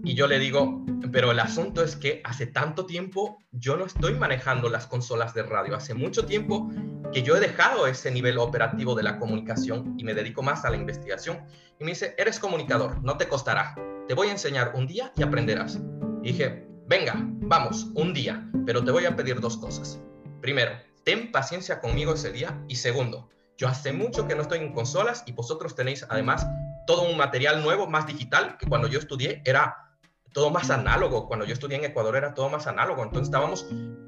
[0.05, 4.15] Y yo le digo, pero el asunto es que hace tanto tiempo yo no estoy
[4.15, 6.71] manejando las consolas de radio, hace mucho tiempo
[7.12, 10.71] que yo he dejado ese nivel operativo de la comunicación y me dedico más a
[10.71, 11.45] la investigación.
[11.79, 13.75] Y me dice, eres comunicador, no te costará
[14.09, 15.81] te voy a enseñar un día y aprenderás.
[16.23, 20.01] dije, venga, vamos, un día, pero te voy a pedir dos cosas.
[20.41, 20.73] Primero,
[21.05, 25.23] ten paciencia conmigo ese día y segundo, yo hace mucho que no estoy en consolas
[25.27, 26.47] y vosotros tenéis además
[26.87, 29.92] todo un material nuevo, más digital, que cuando yo estudié era
[30.33, 31.29] todo más análogo.
[31.29, 33.03] Cuando yo estudié en Ecuador era todo más análogo.
[33.03, 33.66] Entonces estábamos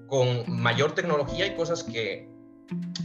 [0.08, 2.28] con mayor tecnología y cosas que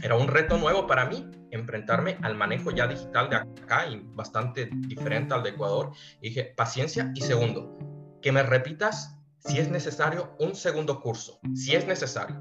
[0.02, 4.70] era un reto nuevo para mí enfrentarme al manejo ya digital de acá y bastante
[4.72, 5.92] diferente al de Ecuador.
[6.22, 7.76] dije, paciencia y segundo,
[8.22, 12.40] que me repitas si es necesario un segundo curso, si es necesario.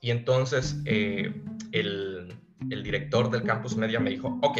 [0.00, 4.58] Y entonces eh, el, el director del campus media me dijo, ok,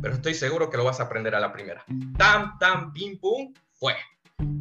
[0.00, 1.84] pero estoy seguro que lo vas a aprender a la primera.
[2.16, 3.94] Tam, tam, pim, pum, fue.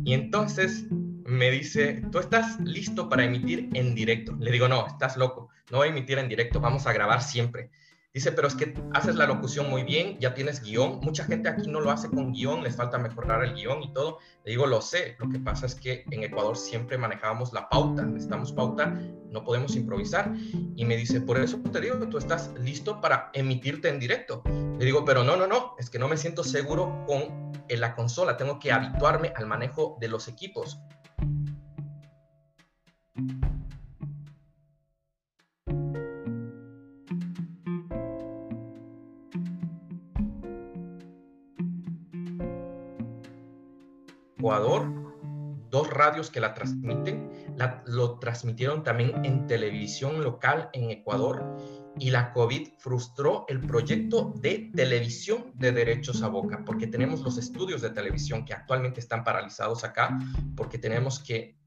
[0.03, 0.85] Y entonces
[1.25, 4.35] me dice, ¿tú estás listo para emitir en directo?
[4.39, 7.69] Le digo, no, estás loco, no voy a emitir en directo, vamos a grabar siempre.
[8.17, 11.01] Dice, pero es que haces la locución muy bien, ya tienes guion.
[11.01, 14.17] Mucha gente aquí no lo hace con guion, les falta mejorar el guion y todo.
[14.43, 15.15] Le digo, lo sé.
[15.19, 18.87] Lo que pasa es que en Ecuador siempre manejábamos la pauta, necesitamos pauta,
[19.29, 20.33] no podemos improvisar.
[20.75, 24.41] Y me dice, por eso te digo que tú estás listo para emitirte en directo.
[24.79, 28.35] Le digo, pero no, no, no, es que no me siento seguro con la consola,
[28.35, 30.79] tengo que habituarme al manejo de los equipos.
[44.47, 44.89] Ecuador,
[45.69, 47.29] dos radios que la transmiten,
[47.85, 51.57] lo transmitieron también en televisión local en Ecuador
[51.99, 57.37] y la COVID frustró el proyecto de televisión de derechos a boca, porque tenemos los
[57.37, 60.17] estudios de televisión que actualmente están paralizados acá,
[60.55, 61.59] porque tenemos que,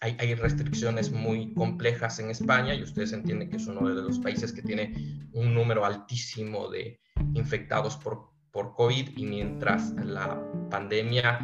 [0.00, 4.18] hay, hay restricciones muy complejas en España y ustedes entienden que es uno de los
[4.20, 6.98] países que tiene un número altísimo de
[7.34, 11.38] infectados por, por COVID y mientras la pandemia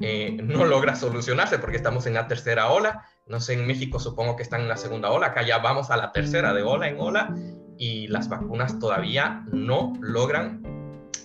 [0.00, 3.06] eh, no logra solucionarse porque estamos en la tercera ola.
[3.26, 5.96] No sé, en México supongo que están en la segunda ola, acá ya vamos a
[5.96, 7.34] la tercera de ola en ola
[7.78, 10.62] y las vacunas todavía no logran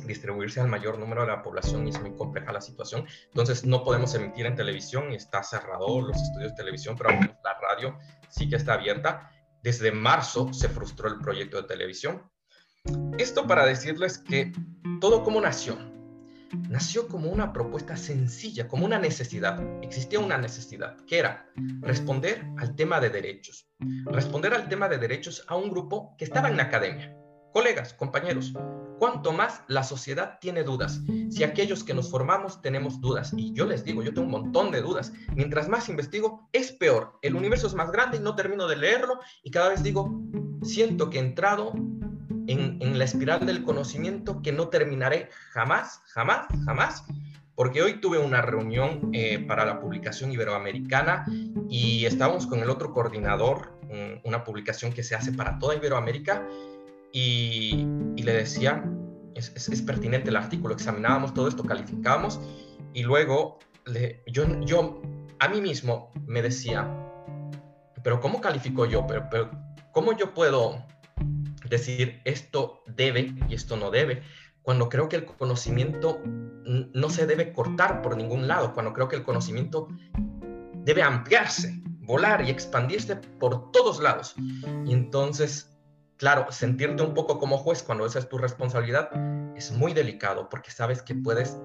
[0.05, 3.05] distribuirse al mayor número de la población y es muy compleja la situación.
[3.27, 7.97] Entonces no podemos emitir en televisión, está cerrado los estudios de televisión, pero la radio
[8.29, 9.31] sí que está abierta.
[9.63, 12.29] Desde marzo se frustró el proyecto de televisión.
[13.17, 14.51] Esto para decirles que
[15.01, 15.75] todo como nació,
[16.69, 19.61] nació como una propuesta sencilla, como una necesidad.
[19.81, 21.49] Existía una necesidad, que era
[21.81, 23.67] responder al tema de derechos.
[24.05, 27.15] Responder al tema de derechos a un grupo que estaba en la academia.
[27.53, 28.53] Colegas, compañeros,
[28.99, 33.65] cuanto más la sociedad tiene dudas, si aquellos que nos formamos tenemos dudas, y yo
[33.65, 37.17] les digo, yo tengo un montón de dudas, mientras más investigo, es peor.
[37.21, 40.21] El universo es más grande y no termino de leerlo, y cada vez digo,
[40.63, 41.73] siento que he entrado
[42.47, 47.03] en, la espiral del conocimiento que no terminaré jamás, jamás, jamás,
[47.55, 51.25] porque hoy tuve una reunión eh, para la publicación iberoamericana
[51.69, 53.73] y estábamos con el otro coordinador,
[54.23, 56.45] una publicación que se hace para toda Iberoamérica,
[57.13, 57.85] y,
[58.17, 58.83] le decía,
[59.35, 62.41] es, es, pertinente el artículo, examinábamos todo esto, calificábamos,
[62.93, 65.01] y luego le, yo, yo
[65.39, 66.91] a mí mismo me decía,
[68.03, 69.07] pero ¿cómo califico yo?
[69.07, 69.49] Pero, pero
[69.95, 70.85] ¿Cómo yo puedo
[71.69, 74.23] decir esto debe y esto no debe,
[74.61, 79.15] cuando creo que el conocimiento no se debe cortar por ningún lado, cuando creo que
[79.15, 79.87] el conocimiento
[80.83, 84.35] debe ampliarse, volar y expandirse por todos lados.
[84.85, 85.77] Y entonces,
[86.17, 89.09] claro, sentirte un poco como juez cuando esa es tu responsabilidad
[89.55, 91.57] es muy delicado porque sabes que puedes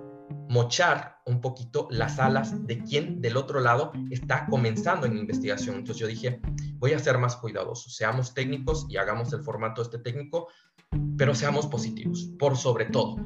[0.49, 5.77] mochar un poquito las alas de quien del otro lado está comenzando en investigación.
[5.77, 6.41] Entonces yo dije,
[6.75, 10.49] voy a ser más cuidadoso, seamos técnicos y hagamos el formato este técnico,
[11.17, 13.17] pero seamos positivos, por sobre todo.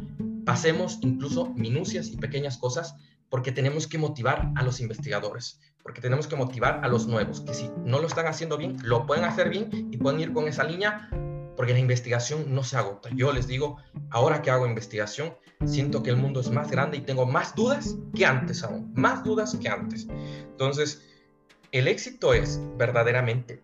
[0.45, 2.95] Pasemos incluso minucias y pequeñas cosas
[3.31, 7.55] porque tenemos que motivar a los investigadores, porque tenemos que motivar a los nuevos, que
[7.55, 10.65] si no lo están haciendo bien, lo pueden hacer bien y pueden ir con esa
[10.65, 11.09] línea
[11.57, 13.11] porque la investigación no se agota.
[13.15, 13.79] Yo les digo,
[14.11, 17.97] ahora que hago investigación, siento que el mundo es más grande y tengo más dudas
[18.15, 20.07] que antes aún, más dudas que antes.
[20.09, 21.03] Entonces,
[21.73, 23.63] el éxito es verdaderamente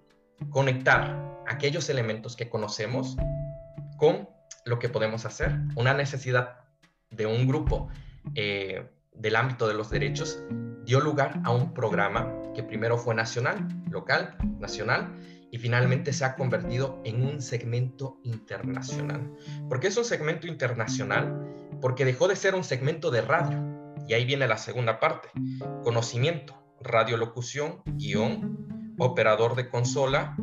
[0.50, 3.16] conectar aquellos elementos que conocemos
[3.96, 4.28] con
[4.64, 5.58] lo que podemos hacer.
[5.76, 6.60] Una necesidad
[7.10, 7.88] de un grupo
[8.34, 10.42] eh, del ámbito de los derechos
[10.84, 15.12] dio lugar a un programa que primero fue nacional, local, nacional,
[15.50, 19.34] y finalmente se ha convertido en un segmento internacional.
[19.68, 21.46] ¿Por qué es un segmento internacional?
[21.80, 23.94] Porque dejó de ser un segmento de radio.
[24.06, 25.28] Y ahí viene la segunda parte.
[25.82, 30.36] Conocimiento, radiolocución, guion, operador de consola,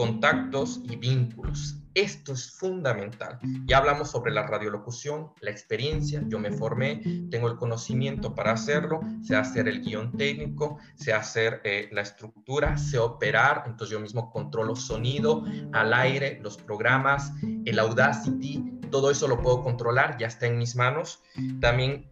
[0.00, 1.76] contactos y vínculos.
[1.92, 3.38] Esto es fundamental.
[3.66, 9.00] Ya hablamos sobre la radiolocución, la experiencia, yo me formé, tengo el conocimiento para hacerlo,
[9.22, 14.30] sé hacer el guion técnico, sé hacer eh, la estructura, sé operar, entonces yo mismo
[14.30, 17.34] controlo sonido, al aire, los programas,
[17.66, 21.22] el Audacity, todo eso lo puedo controlar, ya está en mis manos.
[21.60, 22.10] También,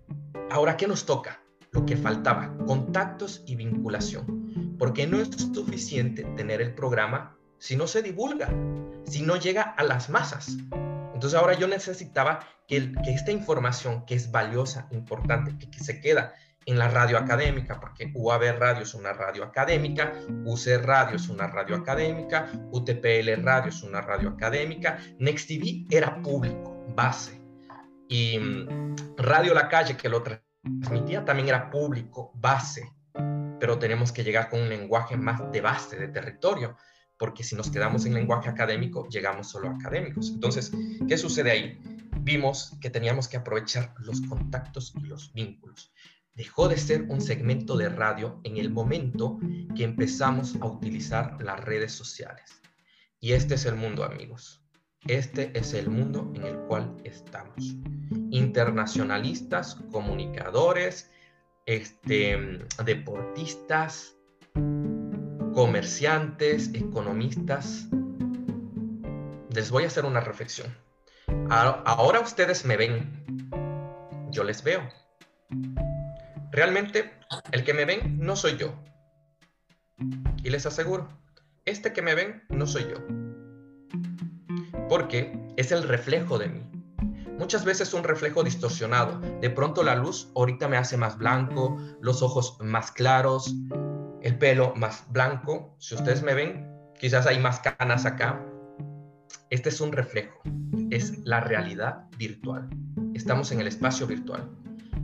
[0.51, 1.41] ahora, ¿qué nos toca?
[1.71, 7.87] Lo que faltaba, contactos y vinculación, porque no es suficiente tener el programa si no
[7.87, 8.49] se divulga,
[9.05, 10.57] si no llega a las masas.
[11.15, 16.79] Entonces ahora yo necesitaba que, esta información que es valiosa, importante, que, se queda en
[16.79, 20.13] la radio académica, porque UAB Radio es una radio académica,
[20.45, 26.21] UC Radio es una radio académica, UTPL Radio es una radio académica, Next TV era
[26.23, 27.41] público, base.
[28.09, 32.93] Y mm, Radio La Calle, que lo transmitía, también era público, base.
[33.59, 36.77] Pero tenemos que llegar con un lenguaje más de base, de territorio
[37.19, 40.31] porque si nos quedamos en lenguaje académico, llegamos solo a académicos.
[40.31, 40.73] Entonces,
[41.09, 41.79] ¿qué sucede ahí?
[42.21, 45.93] Vimos que teníamos que aprovechar los contactos y los vínculos.
[46.35, 49.39] Dejó de ser un segmento de radio en el momento
[49.75, 52.63] que empezamos a utilizar las redes sociales.
[53.19, 54.63] Y este es el mundo, amigos.
[55.07, 57.75] Este es el mundo en el cual estamos.
[58.31, 61.11] Internacionalistas, comunicadores,
[61.67, 64.17] este, deportistas,
[65.59, 67.89] comerciantes, economistas,
[69.53, 70.73] les voy a hacer una reflexión.
[71.51, 73.27] Ahora ustedes me ven,
[74.31, 74.89] yo les veo.
[76.53, 77.11] Realmente,
[77.51, 78.73] el que me ven no soy yo.
[80.45, 81.09] Y les aseguro,
[81.65, 82.99] este que me ven no soy yo.
[84.89, 86.71] porque es el reflejo de mí.
[87.37, 89.19] Muchas veces un reflejo distorsionado.
[89.41, 93.53] De pronto la luz ahorita me hace más blanco, los ojos más claros,
[94.29, 95.75] el pelo más blanco.
[95.79, 98.45] Si ustedes me ven, quizás hay más canas acá.
[99.49, 100.43] Este es un reflejo,
[100.91, 102.69] es la realidad virtual.
[103.15, 104.51] Estamos en el espacio virtual,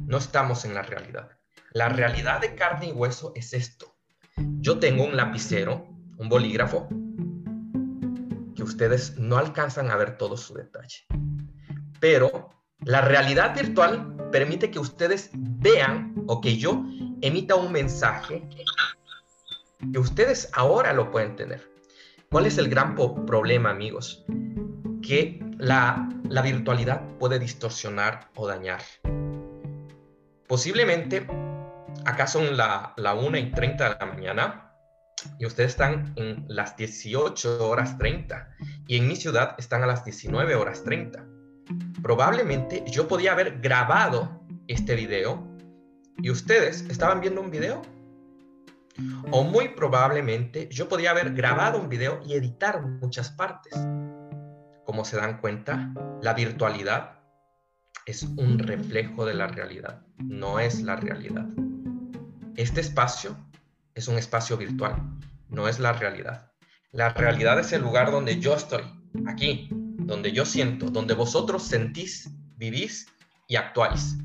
[0.07, 1.31] no estamos en la realidad.
[1.73, 3.97] La realidad de carne y hueso es esto.
[4.37, 6.87] Yo tengo un lapicero, un bolígrafo,
[8.55, 11.07] que ustedes no alcanzan a ver todo su detalle.
[11.99, 16.85] Pero la realidad virtual permite que ustedes vean o que yo
[17.23, 18.47] emita un mensaje
[19.92, 21.70] que ustedes ahora lo pueden tener.
[22.31, 24.25] ¿Cuál es el gran problema, amigos?
[25.03, 26.09] Que la,
[26.42, 28.81] virtualidad puede distorsionar o dañar.
[30.49, 31.27] Posiblemente,
[32.05, 34.73] acá son la, la 1 y 30 de la mañana
[35.38, 38.49] y ustedes están en las 18 horas 30
[38.87, 41.25] y en mi ciudad están a las 19 horas 30.
[42.03, 45.47] Probablemente yo podía haber grabado este video
[46.18, 47.83] y ustedes estaban viendo un video
[49.31, 53.75] o muy probablemente yo podía haber grabado un video y editar muchas partes.
[54.85, 57.21] Como se dan cuenta, la virtualidad
[58.07, 61.47] es un reflejo de la realidad, no es la realidad.
[62.57, 63.37] Este espacio
[63.95, 64.97] es un espacio virtual,
[65.49, 66.53] no es la realidad.
[66.93, 68.83] La realidad es el lugar donde yo estoy,
[69.27, 73.09] aquí, donde yo siento, donde vosotros sentís, vivís
[73.49, 74.19] y actuáis.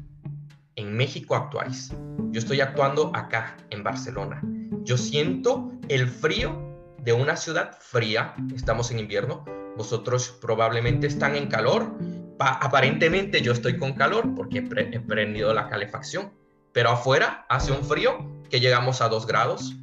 [0.75, 1.91] En México actuáis.
[2.31, 4.41] Yo estoy actuando acá, en Barcelona.
[4.83, 6.61] Yo siento el frío
[7.03, 9.45] de una ciudad fría, estamos en invierno,
[9.77, 11.97] vosotros probablemente están en calor,
[12.39, 16.33] aparentemente yo estoy con calor porque he prendido la calefacción,
[16.73, 19.75] pero afuera hace un frío que llegamos a 2 grados.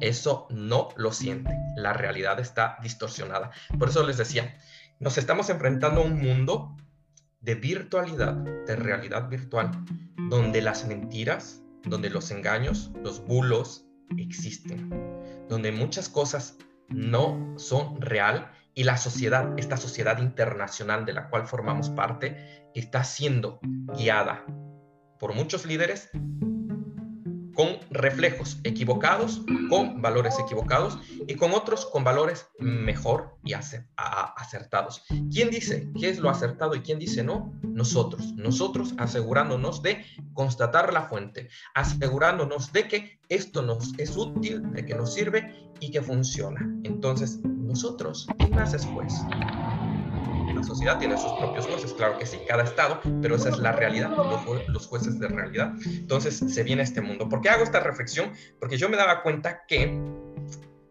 [0.00, 3.50] Eso no lo siente, la realidad está distorsionada.
[3.78, 4.58] Por eso les decía,
[5.00, 6.76] nos estamos enfrentando a un mundo
[7.40, 9.70] de virtualidad, de realidad virtual,
[10.28, 13.85] donde las mentiras, donde los engaños, los bulos,
[14.18, 14.90] existen,
[15.48, 21.46] donde muchas cosas no son real y la sociedad, esta sociedad internacional de la cual
[21.46, 23.58] formamos parte, está siendo
[23.96, 24.44] guiada
[25.18, 26.10] por muchos líderes
[27.96, 35.02] reflejos equivocados, con valores equivocados y con otros con valores mejor y acertados.
[35.32, 37.52] ¿Quién dice qué es lo acertado y quién dice no?
[37.62, 40.04] Nosotros, nosotros asegurándonos de
[40.34, 45.90] constatar la fuente, asegurándonos de que esto nos es útil, de que nos sirve y
[45.90, 46.60] que funciona.
[46.84, 49.14] Entonces, nosotros, ¿quién más después?
[50.56, 53.72] La sociedad tiene sus propios jueces, claro que sí, cada estado, pero esa es la
[53.72, 54.10] realidad,
[54.68, 55.72] los, jueces de realidad.
[55.84, 57.28] Entonces se viene este mundo.
[57.28, 58.32] ¿Por qué hago esta reflexión?
[58.58, 60.00] Porque yo me daba cuenta que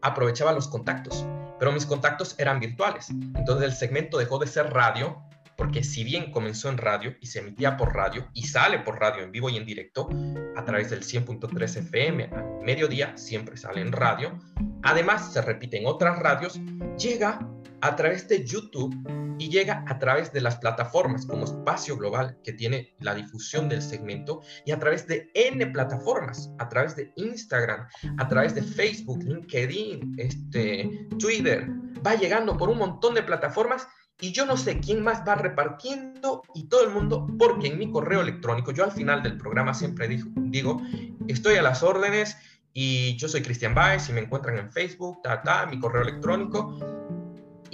[0.02, 1.26] aprovechaba los contactos,
[1.60, 3.10] pero mis contactos eran virtuales.
[3.10, 5.22] Entonces el segmento dejó de ser radio,
[5.58, 9.24] porque si bien comenzó en radio y se emitía por radio y sale por radio
[9.24, 10.10] en vivo y en directo
[10.56, 14.38] a través del 100.3 FM a mediodía, siempre sale en radio,
[14.84, 16.60] además se repite en otras radios,
[16.98, 17.40] llega
[17.82, 18.96] a través de YouTube
[19.38, 23.82] y llega a través de las plataformas como Espacio Global, que tiene la difusión del
[23.82, 29.24] segmento, y a través de N plataformas, a través de Instagram, a través de Facebook,
[29.24, 31.68] LinkedIn, este, Twitter,
[32.06, 33.88] va llegando por un montón de plataformas
[34.22, 37.92] y yo no sé quién más va repartiendo y todo el mundo, porque en mi
[37.92, 40.82] correo electrónico, yo al final del programa siempre digo,
[41.28, 42.38] estoy a las órdenes
[42.72, 46.78] y yo soy Cristian Baez y me encuentran en Facebook, ta, ta, mi correo electrónico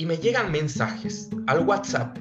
[0.02, 2.18] y me llegan mensajes al WhatsApp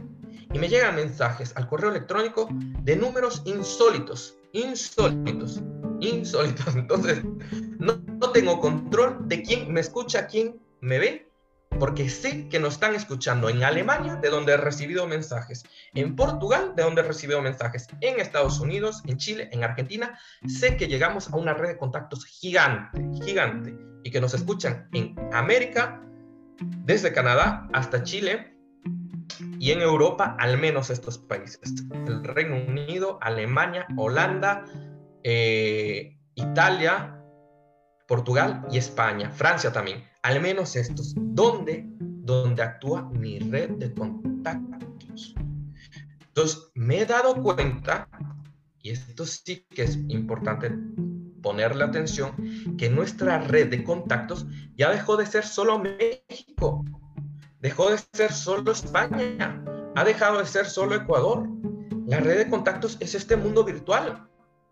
[0.52, 2.46] y me llegan mensajes al correo electrónico
[2.82, 5.62] de números insólitos, insólitos,
[5.98, 6.66] insólitos.
[6.76, 7.22] Entonces,
[7.78, 11.32] no, no tengo control de quién me escucha, quién me ve,
[11.78, 15.64] porque sé que nos están escuchando en Alemania, de donde he recibido mensajes,
[15.94, 20.18] en Portugal, de donde he recibido mensajes, en Estados Unidos, en Chile, en Argentina.
[20.46, 25.14] Sé que llegamos a una red de contactos gigante, gigante, y que nos escuchan en
[25.32, 26.02] América,
[26.60, 28.56] desde Canadá hasta Chile
[29.58, 31.60] y en Europa al menos estos países.
[32.06, 34.64] El Reino Unido, Alemania, Holanda,
[35.22, 37.22] eh, Italia,
[38.06, 45.34] Portugal y España, Francia también, al menos estos, donde, donde actúa mi red de contactos.
[46.26, 48.08] Entonces, me he dado cuenta,
[48.82, 50.72] y esto sí que es importante
[51.42, 52.32] ponerle atención
[52.76, 56.84] que nuestra red de contactos ya dejó de ser solo México,
[57.60, 59.62] dejó de ser solo España,
[59.94, 61.48] ha dejado de ser solo Ecuador.
[62.06, 64.26] La red de contactos es este mundo virtual,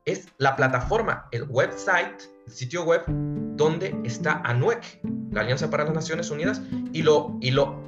[0.04, 3.02] es la plataforma, el website, el sitio web
[3.56, 5.00] donde está ANUEC,
[5.32, 6.62] la Alianza para las Naciones Unidas,
[6.92, 7.82] y lo, y lo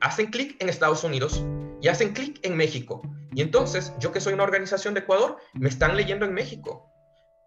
[0.00, 1.44] hacen clic en Estados Unidos
[1.80, 3.02] y hacen clic en México.
[3.32, 6.89] Y entonces, yo que soy una organización de Ecuador, me están leyendo en México.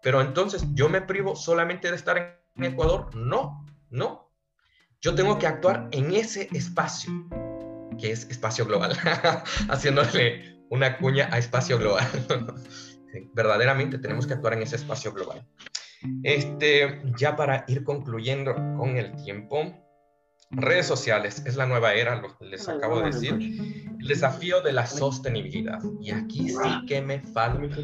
[0.04, 3.16] Pero entonces, ¿yo me privo solamente de estar en Ecuador?
[3.16, 4.30] No, no.
[5.00, 7.10] Yo tengo que actuar en ese espacio,
[7.98, 8.92] que es espacio global,
[9.70, 12.06] haciéndole una cuña a espacio global.
[13.34, 15.48] verdaderamente tenemos que actuar en ese espacio global.
[16.22, 19.83] Este, ya para ir concluyendo con el tiempo,
[20.50, 23.34] redes sociales es la nueva era, lo les acabo de decir.
[24.00, 25.80] El desafío de la sostenibilidad.
[26.00, 27.76] Y aquí sí que me falta.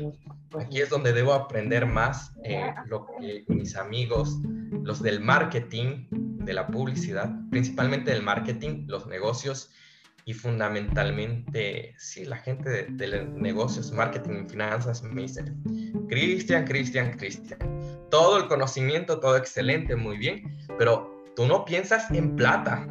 [0.58, 4.38] Aquí es donde debo aprender más eh, lo que mis amigos,
[4.82, 9.70] los del marketing, de la publicidad, principalmente del marketing, los negocios
[10.24, 15.44] y fundamentalmente, sí, la gente de, de negocios, marketing y finanzas me dice,
[16.08, 17.58] Cristian, Cristian, Cristian,
[18.10, 22.86] todo el conocimiento, todo excelente, muy bien, pero tú no piensas en plata.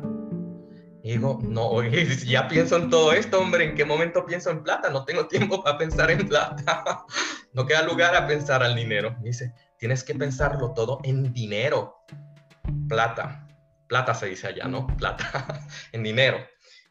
[1.04, 1.84] Digo, no,
[2.26, 4.90] ya pienso en todo esto, hombre, ¿en qué momento pienso en plata?
[4.90, 7.06] No tengo tiempo para pensar en plata.
[7.54, 9.16] No queda lugar a pensar al dinero.
[9.22, 11.96] dice, tienes que pensarlo todo en dinero.
[12.88, 13.48] Plata.
[13.88, 14.86] Plata se dice allá, ¿no?
[14.98, 15.60] Plata.
[15.92, 16.38] en dinero.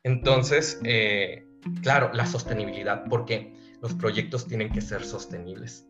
[0.05, 1.45] Entonces, eh,
[1.83, 5.88] claro, la sostenibilidad, porque los proyectos tienen que ser sostenibles.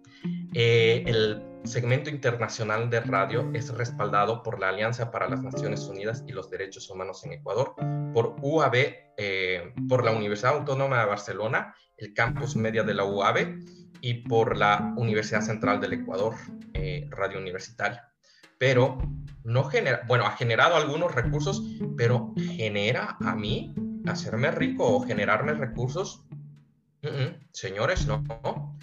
[0.55, 6.25] Eh, el segmento internacional de radio es respaldado por la Alianza para las Naciones Unidas
[6.27, 7.75] y los Derechos Humanos en Ecuador,
[8.15, 8.75] por UAB,
[9.17, 13.59] eh, por la Universidad Autónoma de Barcelona, el campus media de la UAB
[14.01, 16.35] y por la Universidad Central del Ecuador,
[17.11, 18.09] Radio Universitaria.
[18.57, 18.99] Pero
[19.43, 21.63] no genera, bueno, ha generado algunos recursos,
[21.97, 23.75] pero genera a mí
[24.07, 26.25] hacerme rico o generarme recursos.
[27.53, 28.79] señores, no.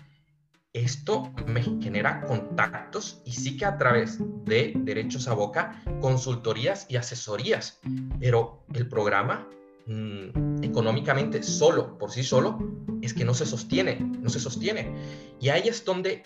[0.76, 6.98] Esto me genera contactos y sí que a través de derechos a boca, consultorías y
[6.98, 7.80] asesorías.
[8.20, 9.48] Pero el programa
[9.86, 12.60] mm, económicamente solo, por sí solo,
[13.02, 14.94] es que no se sostiene, no se sostiene.
[15.40, 16.24] Y ahí es donde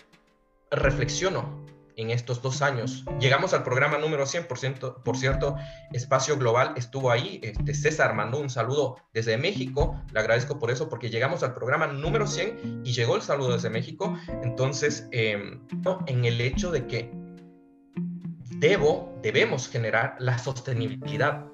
[0.72, 1.64] reflexiono
[1.96, 3.04] en estos dos años.
[3.18, 5.56] Llegamos al programa número 100%, por cierto,
[5.92, 7.40] Espacio Global estuvo ahí.
[7.42, 11.86] Este, César mandó un saludo desde México, le agradezco por eso, porque llegamos al programa
[11.86, 14.16] número 100 y llegó el saludo desde México.
[14.42, 15.60] Entonces, em,
[16.06, 17.10] en el hecho de que
[18.58, 21.46] debo, debemos generar la sostenibilidad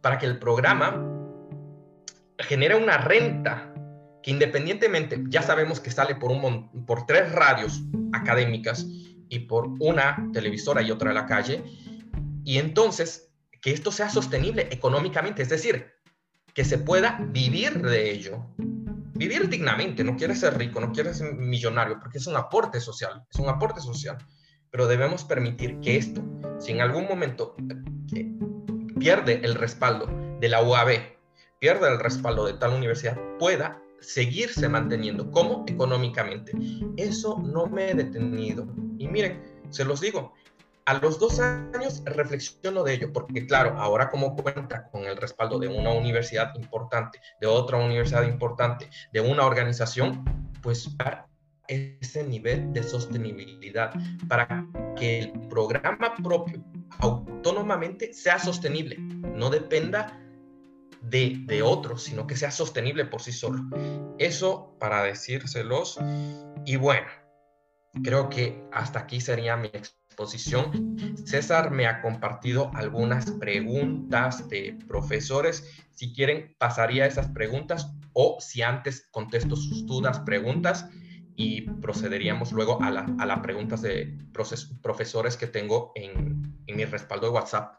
[0.00, 1.02] para que el programa
[2.38, 3.72] genere una renta
[4.26, 8.84] que independientemente, ya sabemos que sale por, un, por tres radios académicas,
[9.28, 11.64] y por una televisora y otra en la calle.
[12.44, 15.92] Y entonces, que esto sea sostenible económicamente, es decir,
[16.54, 18.46] que se pueda vivir de ello.
[19.14, 23.24] Vivir dignamente, no quieres ser rico, no quieres ser millonario, porque es un aporte social,
[23.30, 24.18] es un aporte social.
[24.70, 26.22] Pero debemos permitir que esto,
[26.58, 27.56] si en algún momento
[28.14, 28.30] eh,
[28.98, 30.06] pierde el respaldo
[30.40, 31.16] de la UAB,
[31.58, 36.52] pierde el respaldo de tal universidad, pueda seguirse manteniendo como económicamente.
[36.96, 38.66] Eso no me he detenido.
[38.98, 40.32] Y miren, se los digo,
[40.86, 45.58] a los dos años reflexiono de ello, porque claro, ahora como cuenta con el respaldo
[45.58, 50.24] de una universidad importante, de otra universidad importante, de una organización,
[50.62, 51.26] pues para
[51.66, 53.92] ese nivel de sostenibilidad,
[54.28, 54.64] para
[54.96, 56.64] que el programa propio
[57.00, 60.20] autónomamente sea sostenible, no dependa
[61.02, 63.62] de, de otros, sino que sea sostenible por sí solo.
[64.18, 65.98] Eso para decírselos.
[66.64, 67.06] Y bueno,
[68.02, 70.96] creo que hasta aquí sería mi exposición.
[71.24, 75.70] César me ha compartido algunas preguntas de profesores.
[75.92, 80.88] Si quieren, pasaría esas preguntas o si antes contesto sus dudas, preguntas
[81.36, 84.18] y procederíamos luego a las a preguntas de
[84.82, 87.74] profesores que tengo en, en mi respaldo de WhatsApp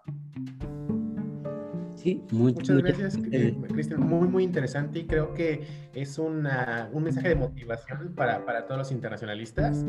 [2.32, 4.02] muchas gracias, Cristian.
[4.02, 6.44] Muy, muy interesante y creo que es un
[6.94, 9.86] mensaje de motivación para, para todos los internacionalistas.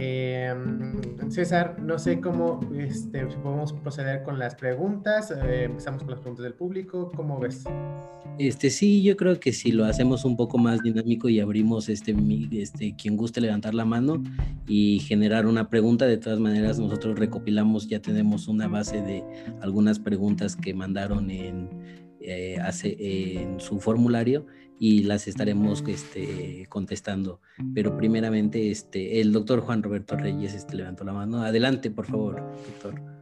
[0.00, 0.54] Eh,
[1.28, 5.32] César, no sé cómo este, podemos proceder con las preguntas.
[5.32, 7.10] Eh, empezamos con las preguntas del público.
[7.16, 7.64] ¿Cómo ves?
[8.38, 12.14] Este sí, yo creo que si lo hacemos un poco más dinámico y abrimos este,
[12.52, 14.22] este quien guste levantar la mano
[14.68, 19.24] y generar una pregunta, de todas maneras nosotros recopilamos, ya tenemos una base de
[19.60, 21.68] algunas preguntas que mandaron en,
[22.20, 22.96] eh, hace,
[23.40, 24.46] en su formulario
[24.78, 27.40] y las estaremos este, contestando.
[27.74, 31.42] Pero primeramente, este, el doctor Juan Roberto Reyes este, levantó la mano.
[31.42, 33.18] Adelante, por favor, doctor.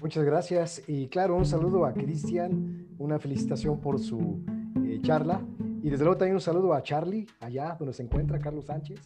[0.00, 4.44] Muchas gracias y claro, un saludo a Cristian, una felicitación por su
[4.84, 5.40] eh, charla
[5.82, 9.00] y desde luego también un saludo a Charlie, allá donde se encuentra Carlos Sánchez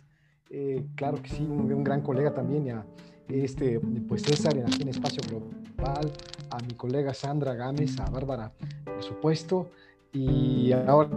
[0.50, 2.86] Eh, claro que sí, un, gran colega también, a
[3.28, 6.12] este, pues César en Espacio Global,
[6.50, 8.52] a mi colega Sandra Gámez, a Bárbara,
[8.84, 9.70] por supuesto,
[10.12, 11.10] y ahora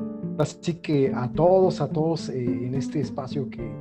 [0.45, 3.72] sí que a todos, a todos eh, en este espacio que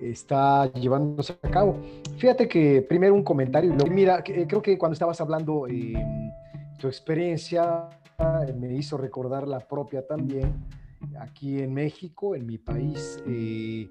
[0.00, 1.76] está llevándose a cabo.
[2.16, 6.30] Fíjate que primero un comentario, mira, creo que cuando estabas hablando em,
[6.78, 7.88] tu experiencia
[8.56, 10.52] me hizo recordar la propia también
[11.20, 13.22] aquí en México, en mi país.
[13.26, 13.88] Eh,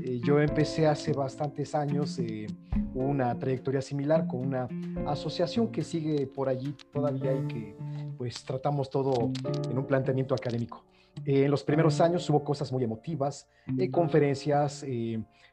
[0.00, 2.46] eh, yo empecé hace bastantes años eh,
[2.94, 4.68] una trayectoria similar con una
[5.06, 7.76] asociación que sigue por allí todavía y que
[8.16, 9.30] pues tratamos todo
[9.70, 10.84] en un planteamiento académico.
[11.24, 13.48] en los primeros años hubo cosas muy emotivas,
[13.92, 14.84] conferencias,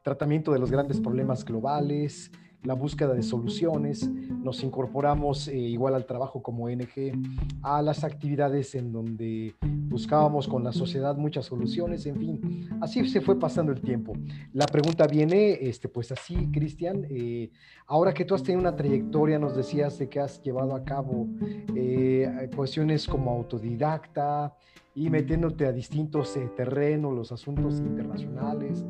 [0.02, 2.32] tratamiento de los grandes problemas globales,
[2.66, 7.14] la búsqueda de soluciones, nos incorporamos eh, igual al trabajo como ONG
[7.62, 13.22] a las actividades en donde buscábamos con la sociedad muchas soluciones, en fin, así se
[13.22, 14.14] fue pasando el tiempo.
[14.54, 17.52] La pregunta viene, este, pues así, Cristian, eh,
[17.88, 21.28] ahora que tú has tenido una trayectoria, nos decías de que has llevado a cabo
[21.76, 24.56] eh, cuestiones como autodidacta
[24.96, 28.86] y metiéndote a distintos terrenos, los asuntos internacionales,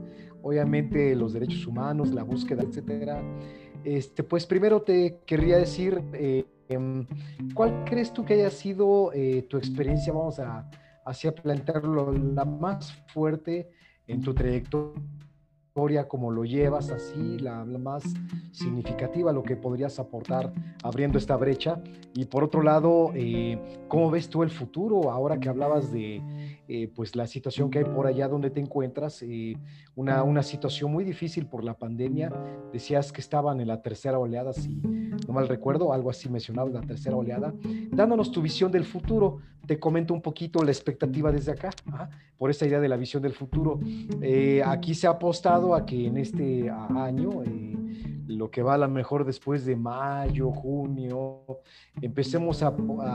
[0.45, 3.19] obviamente los derechos humanos, la búsqueda, etcétera.
[3.83, 7.07] Este, pues primero te querría decir, eh, em,
[7.55, 10.69] ¿cuál crees tú que haya sido eh, tu experiencia, vamos a,
[11.03, 13.71] así plantearlo, la más fuerte
[14.05, 15.01] en tu trayectoria?
[16.07, 18.01] Como lo llevas así, la, más
[18.53, 21.81] significativa, lo que podrías aportar abriendo esta brecha.
[22.13, 23.59] Y por otro lado, eh,
[23.89, 26.21] ¿cómo ves tú el futuro ahora que hablabas de
[26.69, 29.21] eh, pues la situación que hay por allá donde te encuentras?
[29.21, 29.57] Eh,
[29.95, 32.31] una, una situación muy difícil por la pandemia.
[32.71, 36.81] Decías que estaban en la tercera oleada, si no mal recuerdo, algo así mencionabas, la
[36.83, 37.53] tercera oleada.
[37.91, 41.69] Dándonos tu visión del futuro, te comento un poquito la expectativa desde acá,
[42.37, 43.79] por esa idea de la visión del futuro.
[44.65, 47.75] aquí se ha apostado a que en este año, eh,
[48.27, 51.43] lo que va a lo mejor después de mayo, junio,
[52.01, 52.71] empecemos a,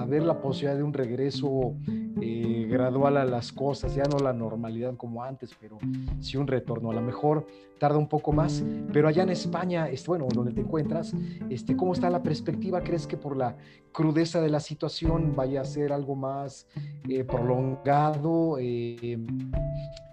[0.06, 1.74] ver la posibilidad de un regreso
[2.20, 5.78] eh, gradual a las cosas, ya no la normalidad como antes, pero
[6.20, 6.90] sí un retorno.
[6.90, 7.46] A lo mejor
[7.78, 11.14] tarda un poco más, pero allá en España, bueno, donde te encuentras,
[11.48, 12.82] este, ¿cómo está la perspectiva?
[12.82, 13.56] ¿Crees que por la
[13.92, 16.66] crudeza de la situación vaya a ser algo más
[17.08, 18.58] eh, prolongado?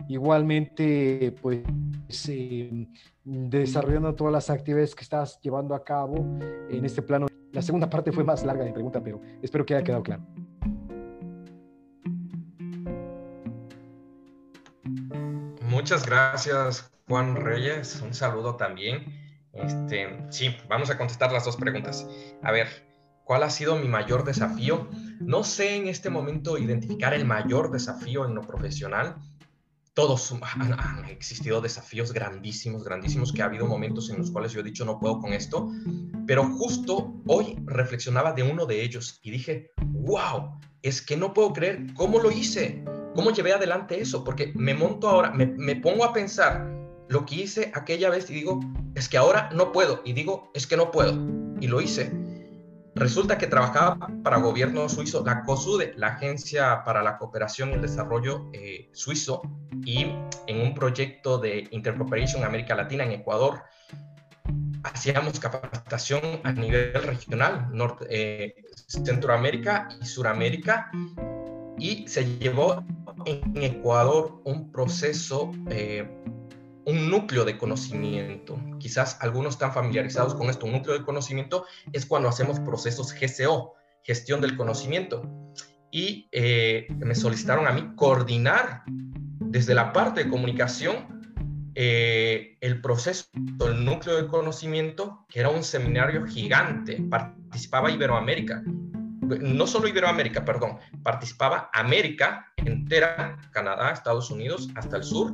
[0.08, 1.64] Igualmente, pues
[2.30, 2.88] eh,
[3.28, 6.16] desarrollando todas las actividades que estás llevando a cabo
[6.70, 7.28] en este plano.
[7.52, 10.24] La segunda parte fue más larga de pregunta, pero espero que haya quedado claro.
[15.62, 18.02] Muchas gracias, Juan Reyes.
[18.02, 19.04] Un saludo también.
[19.52, 22.08] Este, sí, vamos a contestar las dos preguntas.
[22.42, 22.68] A ver,
[23.26, 24.88] ¿cuál ha sido mi mayor desafío?
[25.20, 29.18] No sé en este momento identificar el mayor desafío en lo profesional
[29.98, 34.64] todos han, existido desafíos grandísimos, grandísimos, que ha habido momentos en los cuales yo he
[34.64, 35.72] dicho no puedo con esto,
[36.28, 41.52] pero justo hoy reflexionaba de uno de ellos y dije, wow, es que no puedo
[41.52, 42.86] creer cómo lo hice,
[43.16, 46.72] cómo llevé adelante eso, porque me monto ahora, me, me pongo a pensar
[47.10, 48.60] lo que hice aquella vez y digo,
[48.94, 51.18] es que ahora no puedo, y digo, es que no puedo,
[51.60, 52.12] y lo hice.
[52.98, 57.82] Resulta que trabajaba para gobierno suizo, la COSUDE, la Agencia para la Cooperación y el
[57.82, 59.44] Desarrollo eh, Suizo,
[59.86, 60.08] y
[60.48, 63.62] en un proyecto de Intercooperation América Latina en Ecuador,
[64.82, 67.70] hacíamos capacitación a nivel regional,
[68.10, 68.56] eh,
[68.88, 70.90] Centroamérica y Suramérica,
[71.78, 72.84] y se llevó
[73.26, 76.10] en Ecuador un proceso eh,
[76.88, 78.58] un núcleo de conocimiento.
[78.80, 80.68] Quizás algunos están familiarizados con esto.
[80.68, 83.74] Núcleo de conocimiento es cuando hacemos procesos GCO,
[84.04, 85.30] gestión del conocimiento.
[85.92, 91.22] Y eh, me solicitaron a mí coordinar desde la parte de comunicación
[91.76, 97.04] eh, el proceso, el núcleo de conocimiento, que era un seminario gigante.
[97.10, 98.64] Participaba Iberoamérica.
[98.66, 105.34] No solo Iberoamérica, perdón, participaba América entera, Canadá, Estados Unidos, hasta el sur,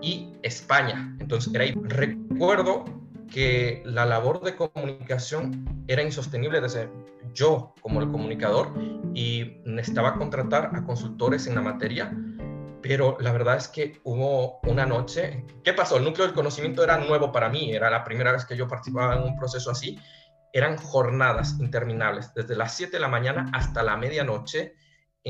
[0.00, 1.16] y España.
[1.20, 1.52] Entonces,
[1.84, 2.84] recuerdo
[3.28, 6.90] que la labor de comunicación era insostenible desde
[7.34, 8.72] yo como el comunicador
[9.14, 12.16] y necesitaba contratar a consultores en la materia,
[12.82, 15.98] pero la verdad es que hubo una noche, ¿qué pasó?
[15.98, 19.16] El núcleo del conocimiento era nuevo para mí, era la primera vez que yo participaba
[19.16, 19.98] en un proceso así,
[20.52, 24.74] eran jornadas interminables, desde las 7 de la mañana hasta la medianoche,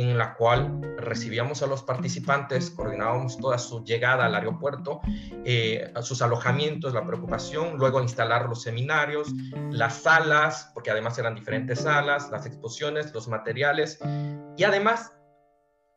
[0.03, 5.01] en la cual recibíamos a los participantes, coordinábamos toda su llegada al aeropuerto,
[5.44, 9.28] eh, sus alojamientos, la preocupación, luego instalar los seminarios,
[9.70, 13.99] las salas, porque además eran diferentes salas, las exposiciones, los materiales,
[14.57, 15.12] y además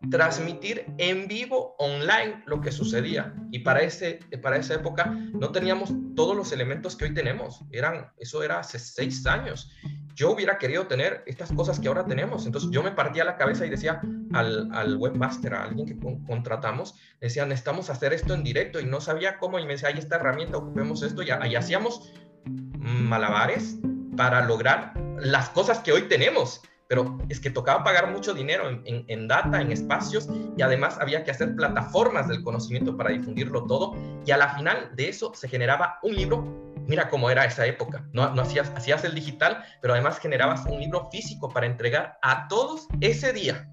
[0.10, 3.34] transmitir en vivo online lo que sucedía.
[3.52, 7.64] Y para, ese, para esa época no teníamos todos los elementos que hoy tenemos.
[7.72, 9.72] Eran, eso era hace seis años.
[10.16, 12.45] Yo hubiera querido tener estas cosas que ahora tenemos.
[12.45, 14.02] Entonces yo me partía la cabeza y decía
[14.34, 19.02] al, al webmaster, a alguien que contratamos, decía, necesitamos hacer esto en directo y no
[19.02, 19.60] sabía cómo.
[19.60, 21.22] Y me decía, hay esta herramienta, ocupemos esto.
[21.22, 22.12] Y hacíamos
[22.45, 23.78] malabares
[24.18, 26.62] para lograr las cosas que hoy tenemos
[26.92, 30.28] pero es que tocaba pagar mucho dinero en, data, en espacios,
[30.58, 34.89] y además había que hacer plataformas del conocimiento para difundirlo todo, y a la final
[34.94, 36.44] de eso se generaba un libro.
[36.88, 40.82] Mira cómo era esa época, no, no hacías, hacías el digital, pero además generabas un
[40.82, 43.72] libro físico para entregar a todos ese día.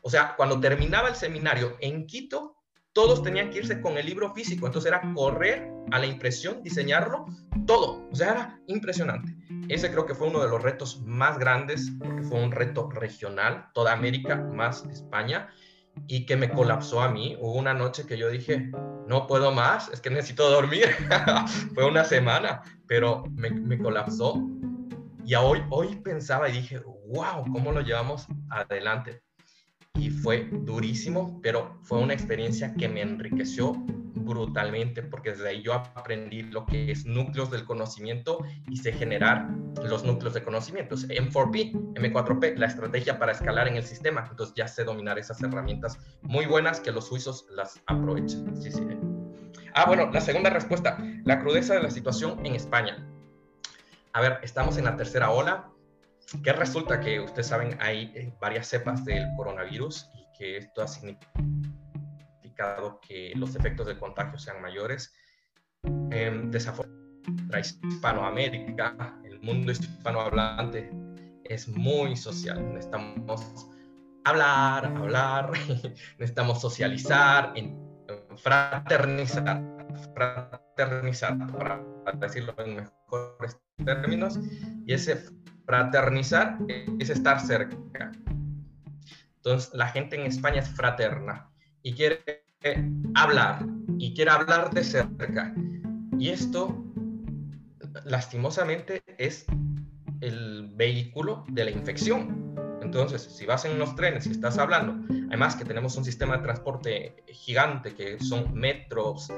[0.00, 2.55] O sea, cuando terminaba el seminario en Quito,
[2.96, 4.64] todos tenían que irse con el libro físico.
[4.64, 7.26] Entonces era correr a la impresión, diseñarlo,
[7.66, 8.08] todo.
[8.10, 9.36] O sea, era impresionante.
[9.68, 13.66] Ese creo que fue uno de los retos más grandes, porque fue un reto regional,
[13.74, 15.50] toda América más España,
[16.06, 17.36] y que me colapsó a mí.
[17.38, 18.70] Hubo una noche que yo dije,
[19.06, 20.88] no puedo más, es que necesito dormir.
[21.74, 24.42] fue una semana, pero me, colapsó.
[25.22, 29.25] Y hoy, hoy pensaba y dije, wow, ¿cómo lo llevamos adelante?
[29.98, 33.72] Y fue durísimo, pero fue una experiencia que me enriqueció
[34.26, 39.48] brutalmente porque desde ahí yo aprendí lo que es núcleos del conocimiento y sé generar
[39.82, 41.08] los núcleos de conocimientos.
[41.08, 44.26] M4P, M4P, la estrategia para escalar en el sistema.
[44.30, 48.56] Entonces ya sé dominar esas herramientas muy buenas que los suizos las aprovechan.
[48.56, 48.82] Sí, sí.
[49.74, 53.06] Ah, bueno, la segunda respuesta, la crudeza de la situación en España.
[54.12, 55.70] A ver, estamos en la tercera ola,
[56.42, 60.88] que resulta que ustedes saben hay eh, varias cepas del coronavirus y que esto ha
[60.88, 61.26] significado
[63.00, 65.14] que los efectos de contagio sean mayores.
[66.10, 67.06] Eh, desafortunadamente,
[67.58, 70.90] Hispanoamérica, el mundo hispanohablante
[71.44, 72.72] es muy social.
[72.72, 73.68] Necesitamos
[74.24, 75.50] hablar, hablar,
[76.18, 77.52] necesitamos socializar,
[78.36, 79.62] fraternizar,
[80.14, 81.82] fraternizar, para
[82.18, 84.38] decirlo en mejores términos,
[84.86, 85.24] y ese
[85.66, 86.58] Fraternizar
[86.98, 88.12] es estar cerca.
[89.36, 91.50] Entonces, la gente en España es fraterna
[91.82, 92.20] y quiere
[93.14, 93.64] hablar
[93.98, 95.54] y quiere hablar de cerca.
[96.18, 96.84] Y esto,
[98.04, 99.46] lastimosamente, es
[100.20, 102.54] el vehículo de la infección.
[102.82, 104.96] Entonces, si vas en los trenes y estás hablando,
[105.28, 109.28] además que tenemos un sistema de transporte gigante que son metros,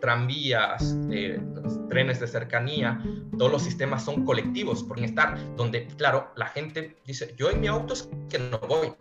[0.00, 1.40] tranvías, eh,
[1.88, 3.02] trenes de cercanía,
[3.38, 7.66] todos los sistemas son colectivos por estar, donde, claro, la gente dice, yo en mi
[7.68, 8.92] auto es que no voy,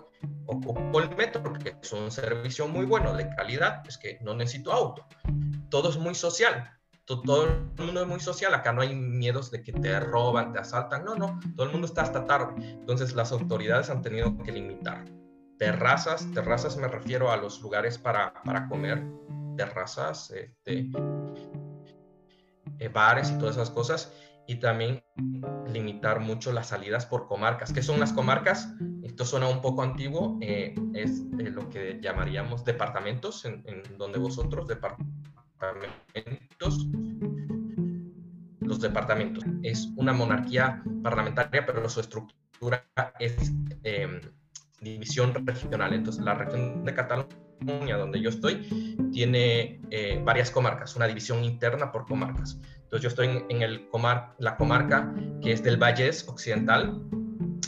[0.46, 4.72] ocupo el metro, porque es un servicio muy bueno, de calidad, es que no necesito
[4.72, 5.06] auto.
[5.70, 6.72] Todo es muy social,
[7.06, 10.60] todo, el mundo es muy social, acá no hay miedos de que te roban, te
[10.60, 12.54] asaltan, no, no, todo el mundo está hasta tarde.
[12.58, 15.06] Entonces las autoridades han tenido que limitar.
[15.58, 19.04] Terrazas, terrazas me refiero a los lugares para, para comer,
[19.56, 20.90] terrazas, este,
[22.80, 24.12] eh, bares y todas esas cosas,
[24.48, 25.04] y también
[25.68, 27.74] limitar mucho las salidas por comarcas.
[27.74, 28.70] ¿Qué son las comarcas?
[29.04, 31.22] Esto suena un poco antiguo, eh, es
[31.54, 33.64] lo que llamaríamos departamentos, en,
[33.98, 36.88] donde vosotros, departamentos,
[38.60, 39.44] los departamentos.
[39.64, 42.86] Es una monarquía parlamentaria, pero su estructura
[43.20, 43.52] es
[43.84, 44.22] em,
[44.82, 45.94] división regional.
[45.94, 51.92] Entonces, la región de Cataluña donde yo estoy, tiene eh, varias comarcas, una división interna
[51.92, 52.60] por comarcas.
[52.84, 57.02] Entonces yo estoy en, el comar la comarca que es del Valles Occidental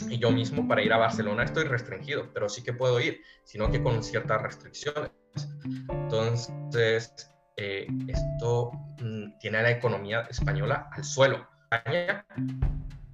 [0.08, 3.70] y yo mismo para ir a Barcelona estoy restringido, pero sí que puedo ir, sino
[3.70, 5.10] que con ciertas restricciones.
[5.88, 8.70] Entonces, eh, esto
[9.00, 11.46] mm, tiene a la economía española al suelo.
[11.70, 12.24] España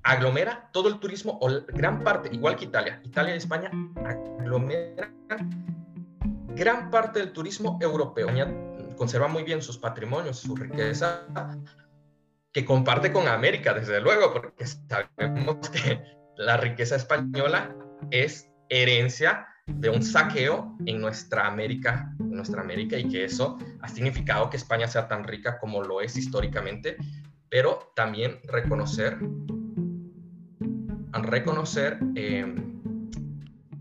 [0.03, 3.71] aglomera todo el turismo, o gran parte, igual que Italia, Italia y España
[4.05, 5.11] aglomera
[6.55, 8.29] gran parte del turismo europeo.
[8.97, 11.27] Conserva muy bien sus patrimonios, su riqueza,
[12.53, 16.01] que comparte con América, desde luego, porque sabemos que
[16.37, 17.75] la riqueza española
[18.11, 23.89] es herencia de un saqueo en nuestra América, en nuestra América, y que eso ha
[23.89, 26.97] significado que España sea tan rica como lo es históricamente,
[27.49, 29.19] pero también reconocer,
[31.13, 32.74] reconocer eh,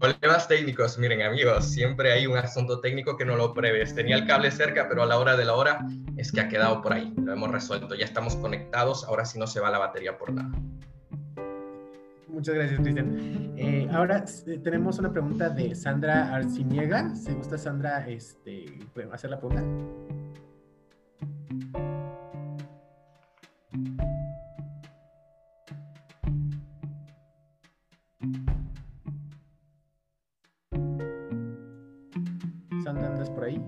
[0.03, 3.95] Problemas técnicos, miren amigos, siempre hay un asunto técnico que no lo preves.
[3.95, 5.87] Tenía el cable cerca, pero a la hora de la hora
[6.17, 7.13] es que ha quedado por ahí.
[7.23, 10.51] Lo hemos resuelto, ya estamos conectados, ahora sí no se va la batería por nada.
[12.27, 13.53] Muchas gracias, Cristian.
[13.55, 17.15] Eh, ahora eh, tenemos una pregunta de Sandra Arciniega.
[17.15, 18.65] ¿Se gusta, Sandra, este,
[19.09, 19.63] hacer la pregunta?
[32.93, 33.61] Sandra, ¿andas por ahí?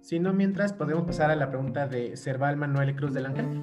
[0.00, 3.62] Si no, mientras podemos pasar a la pregunta de Cerval Manuel Cruz del Ángel.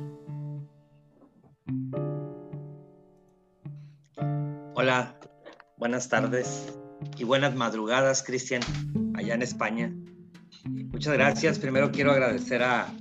[4.76, 5.18] Hola,
[5.78, 6.78] buenas tardes
[7.18, 8.62] y buenas madrugadas, Cristian,
[9.16, 9.91] allá en España.
[10.66, 11.58] Muchas gracias.
[11.58, 12.94] Primero quiero agradecer a,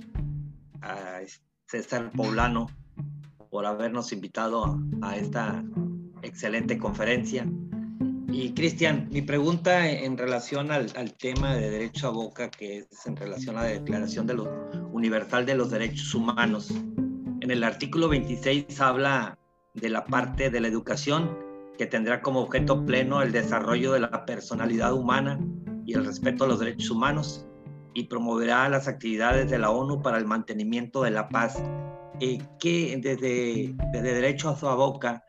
[0.81, 1.19] a
[1.67, 2.67] César Poblano
[3.51, 5.63] por habernos invitado a esta
[6.23, 7.45] excelente conferencia.
[8.33, 13.05] Y Cristian, mi pregunta en relación al, al, tema de derecho a boca, que es
[13.05, 16.71] en relación a la Declaración de lo, Universal de los Derechos Humanos.
[17.41, 19.37] En el artículo 26 habla
[19.75, 21.37] de la parte de la educación
[21.77, 25.39] que tendrá como objeto pleno el desarrollo de la personalidad humana
[25.85, 27.45] y el respeto a los derechos humanos
[27.93, 31.61] y promoverá las actividades de la ONU para el mantenimiento de la paz.
[32.19, 35.23] Eh, ¿Qué desde, desde Derecho a su Boca,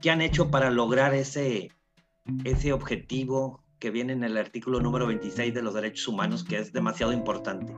[0.00, 1.68] qué han hecho para lograr ese,
[2.44, 6.72] ese objetivo que viene en el artículo número 26 de los derechos humanos, que es
[6.72, 7.74] demasiado importante?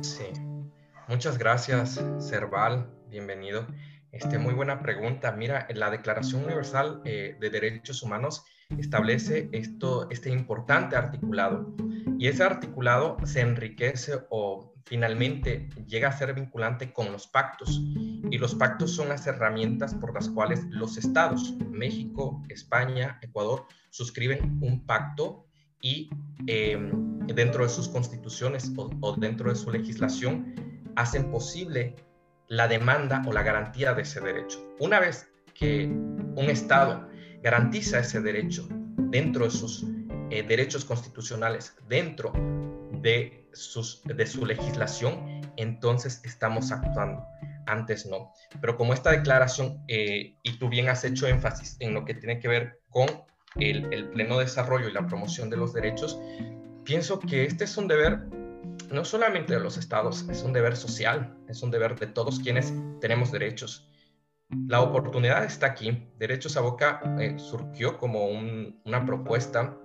[0.00, 0.24] Sí,
[1.08, 3.66] muchas gracias, Cerval, bienvenido.
[4.12, 5.32] Este, muy buena pregunta.
[5.32, 8.44] Mira, la Declaración Universal eh, de Derechos Humanos
[8.78, 11.74] establece esto, este importante articulado.
[12.18, 17.82] Y ese articulado se enriquece o finalmente llega a ser vinculante con los pactos.
[18.30, 24.58] Y los pactos son las herramientas por las cuales los estados, México, España, Ecuador, suscriben
[24.62, 25.44] un pacto
[25.80, 26.08] y
[26.46, 30.54] em, dentro de sus constituciones o, dentro de su legislación
[30.96, 31.96] hacen posible
[32.48, 34.64] la demanda o la garantía de ese derecho.
[34.78, 37.08] Una vez que un Estado
[37.42, 39.84] garantiza ese derecho dentro de sus
[40.30, 42.32] eh, derechos constitucionales, dentro
[43.06, 47.24] de, sus, de su legislación, entonces estamos actuando.
[47.66, 48.32] Antes no.
[48.60, 52.40] Pero como esta declaración, eh, y tú bien has hecho énfasis en lo que tiene
[52.40, 53.06] que ver con
[53.60, 56.18] el, pleno desarrollo y la promoción de los derechos,
[56.82, 58.26] pienso que este es un deber
[58.90, 62.74] no solamente de los estados, es un deber social, es un deber de todos quienes
[63.00, 63.88] tenemos derechos.
[64.66, 66.08] La oportunidad está aquí.
[66.18, 69.76] Derechos a Boca eh, surgió como una propuesta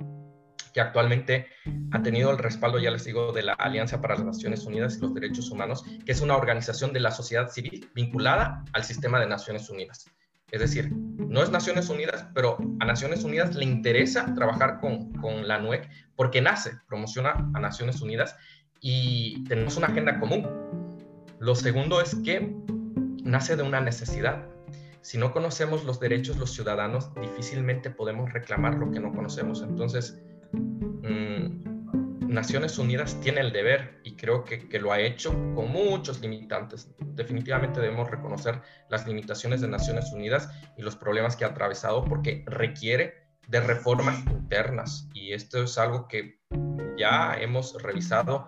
[0.73, 1.47] que actualmente
[1.91, 5.01] ha tenido el respaldo, ya les digo, de la Alianza para las Naciones Unidas y
[5.01, 9.27] los Derechos Humanos, que es una organización de la sociedad civil vinculada al sistema de
[9.27, 10.05] Naciones Unidas.
[10.51, 15.47] Es decir, no es Naciones Unidas, pero a Naciones Unidas le interesa trabajar con, con
[15.47, 18.35] la NUEC porque nace, promociona a Naciones Unidas
[18.81, 20.45] y tenemos una agenda común.
[21.39, 22.53] Lo segundo es que
[23.23, 24.45] nace de una necesidad.
[25.01, 29.63] Si no conocemos los derechos los ciudadanos, difícilmente podemos reclamar lo que no conocemos.
[29.63, 30.21] Entonces,
[30.53, 36.89] mm, Naciones Unidas tiene el deber, y creo que, lo ha hecho con muchos limitantes.
[36.99, 42.43] Definitivamente debemos reconocer las limitaciones de Naciones Unidas y los problemas que ha atravesado porque
[42.47, 45.09] requiere de reformas internas.
[45.13, 46.39] Y esto es algo que
[46.97, 48.47] ya hemos revisado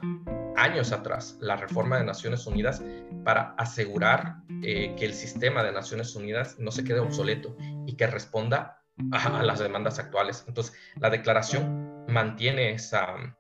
[0.56, 2.82] años atrás, la reforma de Naciones Unidas,
[3.24, 8.08] para asegurar eh, que el sistema de Naciones Unidas no se quede obsoleto y que
[8.08, 10.46] responda a, las demandas actuales.
[10.48, 13.38] Entonces, la declaración mantiene esa,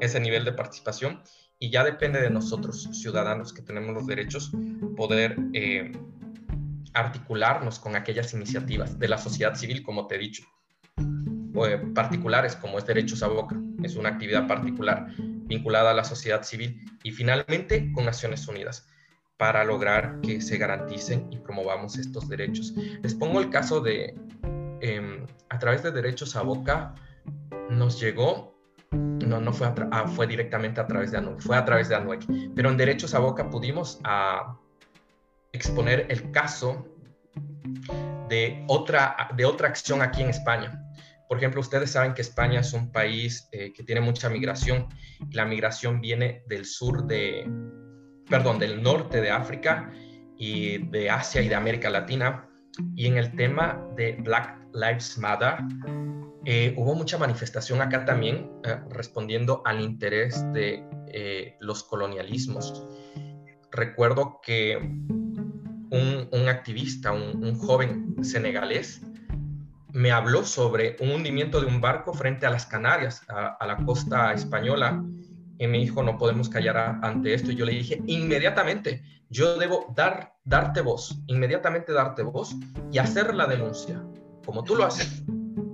[0.00, 1.22] ese nivel de participación
[1.58, 4.52] y ya depende de nosotros, ciudadanos que tenemos los derechos,
[4.96, 5.92] poder eh,
[6.92, 10.44] articularnos con aquellas iniciativas de la sociedad civil, como te he dicho,
[10.98, 16.42] eh, particulares, como es derechos a boca, es una actividad particular vinculada a la sociedad
[16.42, 18.88] civil y finalmente con Naciones Unidas
[19.36, 22.74] para lograr que se garanticen y promovamos estos derechos.
[23.02, 24.14] Les pongo el caso de,
[24.80, 26.94] em, a través de derechos a boca,
[27.70, 28.56] nos llegó,
[28.92, 32.24] no, no fue, ah, fue directamente a través de ANUEC, fue a través de ANUEC,
[32.54, 34.56] pero en derechos a boca pudimos ah,
[35.52, 36.86] exponer el caso
[38.28, 40.82] de otra, de otra acción aquí en España.
[41.28, 44.86] Por ejemplo, ustedes saben que España es un país eh, que tiene mucha migración.
[45.32, 47.50] La migración viene del sur de,
[48.30, 49.90] perdón, del norte de África
[50.38, 52.48] y de Asia y de América Latina.
[52.94, 55.56] Y en el tema de Black Lives Matter,
[56.46, 60.84] eh, hubo mucha manifestación acá también eh, respondiendo al interés de
[61.60, 62.84] los colonialismos.
[63.72, 69.00] Recuerdo que un, activista, un joven senegalés,
[69.96, 74.34] me habló sobre un hundimiento de un barco frente a las Canarias, a, la costa
[74.34, 75.02] española,
[75.58, 77.50] y me dijo, no podemos callar ante esto.
[77.50, 82.54] Y yo le dije, inmediatamente, yo debo dar, darte voz, inmediatamente darte voz
[82.92, 84.04] y hacer la denuncia,
[84.44, 85.24] como tú lo haces,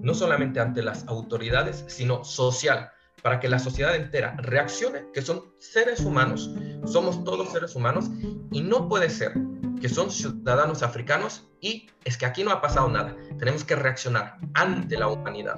[0.03, 2.91] no solamente ante las autoridades, sino social,
[3.23, 6.51] para que la sociedad entera reaccione, que son seres humanos,
[6.85, 8.11] somos todos seres humanos,
[8.51, 9.33] y no puede ser
[9.81, 13.17] que son ciudadanos africanos y es que aquí no ha pasado nada.
[13.39, 15.57] Tenemos que reaccionar ante la humanidad.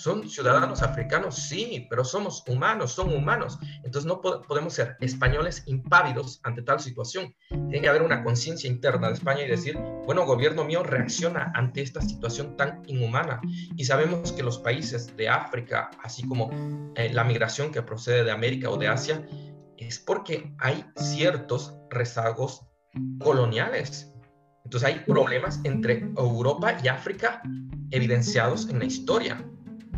[0.00, 1.36] ¿Son ciudadanos africanos?
[1.36, 3.58] Sí, pero somos humanos, son humanos.
[3.84, 7.34] Entonces no podemos ser españoles impávidos ante tal situación.
[7.50, 9.76] Tiene que haber una conciencia interna de España y decir,
[10.06, 13.42] bueno, gobierno mío reacciona ante esta situación tan inhumana.
[13.76, 16.48] Y sabemos que los países de África, así como
[16.96, 19.28] eh, la migración que procede de América o de Asia,
[19.76, 22.62] es porque hay ciertos rezagos
[23.18, 24.14] coloniales.
[24.64, 27.42] Entonces hay problemas entre Europa y África
[27.90, 29.44] evidenciados en la historia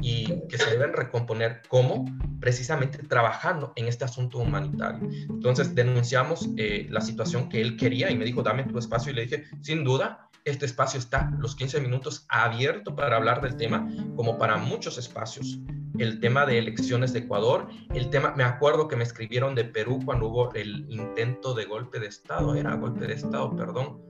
[0.03, 2.05] y que se deben recomponer como
[2.41, 5.09] precisamente trabajando en este asunto humanitario.
[5.31, 9.15] Entonces denunciamos eh, la situación que él quería y me dijo, dame tu espacio y
[9.15, 13.89] le dije, sin duda, este espacio está los 15 minutos abierto para hablar del tema,
[14.17, 15.61] como para muchos espacios.
[15.99, 20.01] El tema de elecciones de Ecuador, el tema, me acuerdo que me escribieron de Perú
[20.05, 24.01] cuando hubo el intento de golpe de Estado, era golpe de Estado, perdón.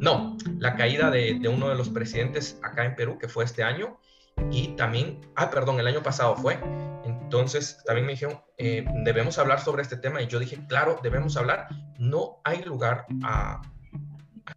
[0.00, 3.98] No, la caída de uno de los presidentes acá en Perú, que fue este año,
[4.50, 6.58] y también, ah, perdón, el año pasado fue.
[7.04, 10.22] Entonces también me dijeron, eh, debemos hablar sobre este tema.
[10.22, 11.68] Y yo dije, claro, debemos hablar.
[11.98, 13.60] No hay lugar a,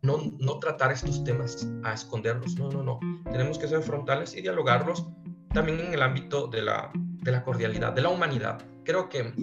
[0.02, 2.56] no, no tratar estos temas, a esconderlos.
[2.56, 3.00] No, no, no.
[3.32, 5.08] Tenemos que ser frontales y dialogarlos
[5.54, 8.62] también en el ámbito de la, de la cordialidad, de la humanidad.
[8.84, 9.34] Creo que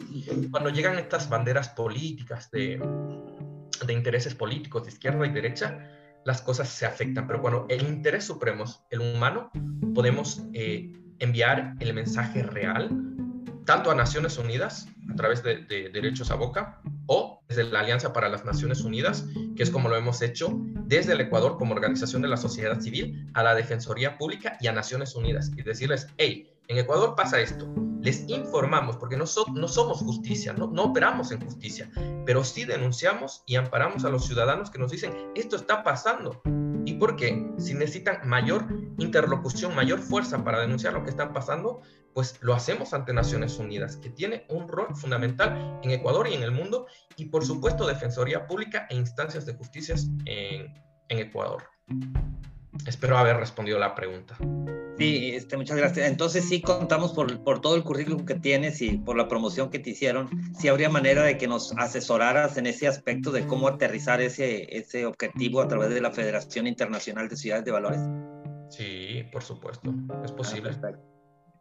[0.51, 2.83] cuando llegan estas banderas políticas de,
[3.87, 5.79] de intereses políticos de izquierda y derecha,
[6.25, 9.51] las cosas se afectan, pero cuando el interés supremo es el humano,
[9.95, 12.91] podemos eh, enviar el mensaje real
[13.65, 18.29] tanto a Naciones Unidas a través de, Derechos a Boca o desde la Alianza para
[18.29, 22.29] las Naciones Unidas, que es como lo hemos hecho desde el Ecuador como organización de
[22.29, 26.79] la sociedad civil a la Defensoría Pública y a Naciones Unidas y decirles, hey, en
[26.79, 27.71] Ecuador pasa esto,
[28.01, 29.25] les informamos, porque no,
[29.55, 31.91] no somos justicia, no, operamos en justicia,
[32.25, 36.41] pero sí denunciamos y amparamos a los ciudadanos que nos dicen, esto está pasando.
[36.85, 37.51] ¿Y por qué?
[37.59, 38.67] Si necesitan mayor
[38.99, 41.83] interlocución, mayor fuerza para denunciar lo que está pasando,
[42.15, 46.43] pues lo hacemos ante Naciones Unidas, que tiene un rol fundamental en Ecuador y en
[46.43, 46.87] el mundo,
[47.17, 50.75] y por supuesto Defensoría Pública e instancias de justicia en,
[51.09, 51.65] en Ecuador.
[52.87, 54.37] Espero haber respondido la pregunta.
[54.99, 56.09] Sí, este, muchas gracias.
[56.09, 59.79] Entonces sí contamos por, por, todo el currículum que tienes y por la promoción que
[59.79, 60.29] te hicieron.
[60.59, 65.07] Sí habría manera de que nos asesoraras en ese aspecto de cómo aterrizar ese, ese
[65.07, 68.01] objetivo a través de la Federación Internacional de Ciudades de Valores.
[68.71, 70.71] Sí, por supuesto, es posible.
[70.83, 70.91] Ah,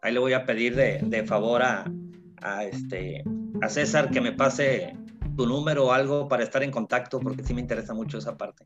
[0.02, 1.86] Ahí le voy a pedir de, de favor a,
[2.42, 3.24] a, este,
[3.62, 4.96] a César que me pase
[5.36, 8.66] tu número o algo para estar en contacto porque sí me interesa mucho esa parte.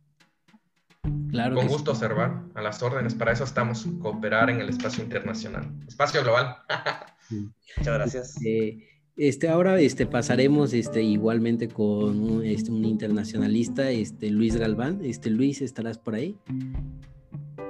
[1.31, 3.15] Con gusto, observar a las órdenes.
[3.15, 6.57] Para eso estamos, cooperar en el espacio internacional, espacio global.
[7.77, 8.35] Muchas gracias.
[8.37, 14.99] Este, este, ahora este, pasaremos este, igualmente con un, este, un internacionalista, este, Luis Galván.
[15.03, 16.37] Este, Luis, ¿estarás por ahí?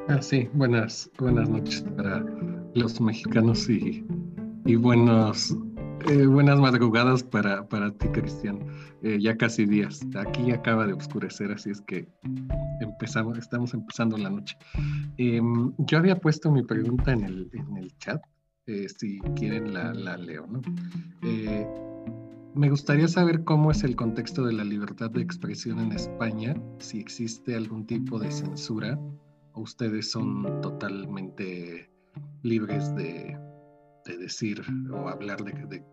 [0.08, 2.26] Ah, sí, buenas, buenas noches para
[2.74, 4.04] los mexicanos y,
[4.66, 5.56] y buenos
[6.10, 8.60] eh, buenas madrugadas para, para ti, Cristian.
[9.04, 10.02] Eh, ya casi días.
[10.16, 12.08] Aquí acaba de oscurecer, así es que
[12.80, 14.58] empezamos, estamos empezando la noche.
[15.18, 18.22] Em, yo había puesto mi pregunta en el, en el chat.
[18.68, 20.62] Eh, si quieren, la, la leo, ¿no?
[22.54, 27.00] me gustaría saber cómo es el contexto de la libertad de expresión en España, si
[27.00, 29.00] existe algún tipo de censura
[29.54, 31.90] o ustedes son totalmente
[32.44, 33.38] libres de,
[34.06, 35.84] de decir o hablar de,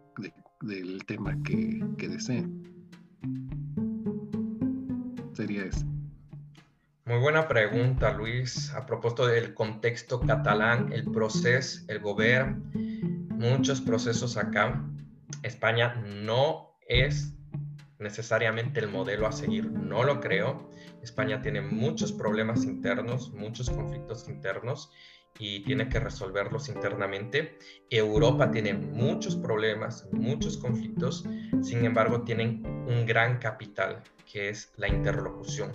[0.62, 2.64] del tema que, que deseen.
[5.34, 5.86] Sería eso.
[7.04, 8.70] Muy buena pregunta, Luis.
[8.74, 12.62] A propósito del contexto catalán, el proceso, el gobierno,
[13.30, 14.84] muchos procesos acá.
[15.42, 17.34] España no es
[17.98, 20.68] necesariamente el modelo a seguir, no lo creo.
[21.02, 24.90] España tiene muchos problemas internos, muchos conflictos internos
[25.38, 27.58] y tiene que resolverlos internamente.
[27.90, 31.24] Europa tiene muchos problemas, muchos conflictos,
[31.62, 35.72] sin embargo tienen un gran capital que es la interlocución.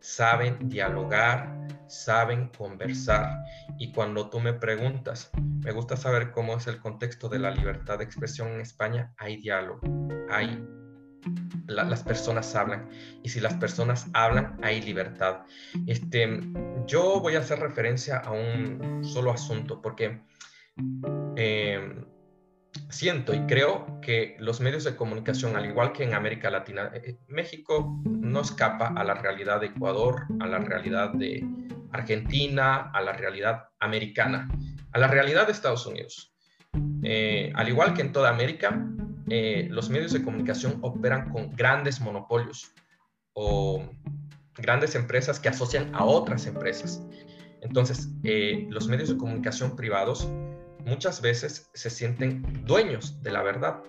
[0.00, 3.36] Saben dialogar, saben conversar.
[3.78, 5.30] Y cuando tú me preguntas,
[5.62, 9.36] me gusta saber cómo es el contexto de la libertad de expresión en España, hay
[9.36, 9.80] diálogo,
[10.30, 10.64] hay
[11.66, 12.88] las personas hablan
[13.22, 15.42] y si las personas hablan hay libertad.
[15.86, 16.40] Este,
[16.86, 20.20] yo voy a hacer referencia a un solo asunto porque
[21.36, 22.04] em,
[22.88, 27.18] siento y creo que los medios de comunicación, al igual que en América Latina, eh,
[27.28, 31.44] México no escapa a la realidad de Ecuador, a la realidad de
[31.92, 34.48] Argentina, a la realidad americana,
[34.92, 36.34] a la realidad de Estados Unidos.
[37.02, 38.86] Eh, al igual que en toda América,
[39.30, 42.72] eh, los medios de comunicación operan con grandes monopolios
[43.32, 43.88] o
[44.56, 47.02] grandes empresas que asocian a otras empresas.
[47.62, 50.28] Entonces, eh, los medios de comunicación privados
[50.84, 53.82] muchas veces se sienten dueños de la verdad,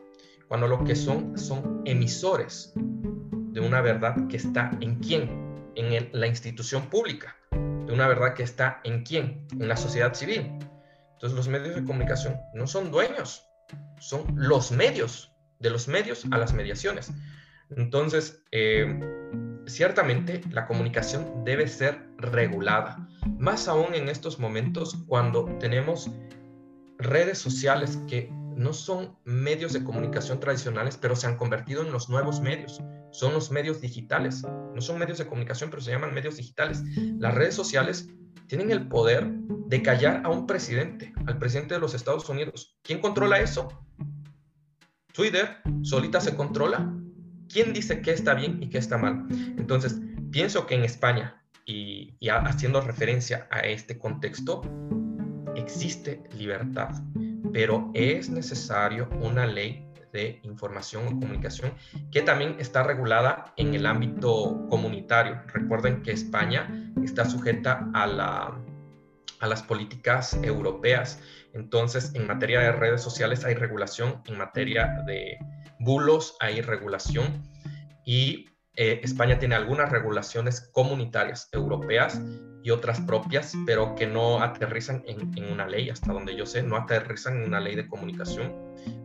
[0.47, 6.27] cuando lo que son son emisores de una verdad que está en quién, en la
[6.27, 10.51] institución pública, de una verdad que está en quién, en la sociedad civil.
[11.13, 13.45] Entonces los medios de comunicación no son dueños,
[13.99, 15.30] son los medios,
[15.61, 17.11] de los medios a las mediaciones.
[17.69, 18.99] Entonces, eh,
[19.65, 23.07] ciertamente la comunicación debe ser regulada,
[23.37, 26.11] más aún en estos momentos cuando tenemos
[26.97, 32.09] redes sociales que no son medios de comunicación tradicionales, pero se han convertido en los
[32.09, 32.81] nuevos medios.
[33.11, 34.43] Son los medios digitales.
[34.43, 36.83] No son medios de comunicación, pero se llaman medios digitales.
[37.17, 38.09] Las redes sociales
[38.47, 39.25] tienen el poder
[39.67, 42.77] de callar a un presidente, al presidente de los Estados Unidos.
[42.83, 43.69] ¿Quién controla eso?
[45.21, 46.91] Twitter solita se controla.
[47.47, 49.27] ¿Quién dice qué está bien y qué está mal?
[49.55, 50.01] Entonces,
[50.31, 54.63] pienso que en España, y, y haciendo referencia a este contexto,
[55.55, 56.89] existe libertad,
[57.53, 61.71] pero es necesario una ley de información o comunicación
[62.11, 65.39] que también está regulada en el ámbito comunitario.
[65.53, 68.59] Recuerden que España está sujeta a, la,
[69.39, 71.21] a las políticas europeas.
[71.53, 75.37] Entonces, en materia de redes sociales hay regulación, en materia de
[75.79, 77.43] bulos hay regulación
[78.05, 78.45] y
[78.75, 82.21] eh, España tiene algunas regulaciones comunitarias europeas
[82.63, 86.77] y otras propias, pero que no aterrizan en, una ley, hasta donde yo sé, no
[86.77, 88.53] aterrizan en una ley de comunicación,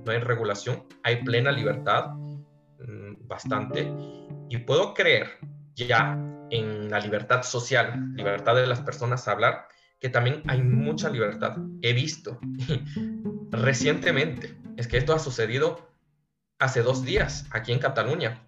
[0.05, 3.91] no hay regulación, hay plena libertad, mm, bastante,
[4.49, 5.39] y puedo creer
[5.75, 6.19] ya
[6.51, 9.67] en la libertad social, libertad de las personas a hablar,
[10.01, 11.57] que también hay mucha libertad.
[11.83, 12.39] He visto
[13.51, 15.91] recientemente, es que esto ha sucedido
[16.59, 18.43] hace dos días aquí en Cataluña.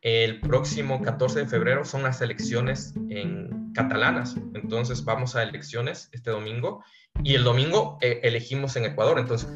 [0.00, 6.30] El próximo 14 de febrero son las elecciones en catalanas, entonces vamos a elecciones este
[6.30, 6.84] domingo
[7.24, 9.48] y el domingo eh, elegimos en Ecuador, entonces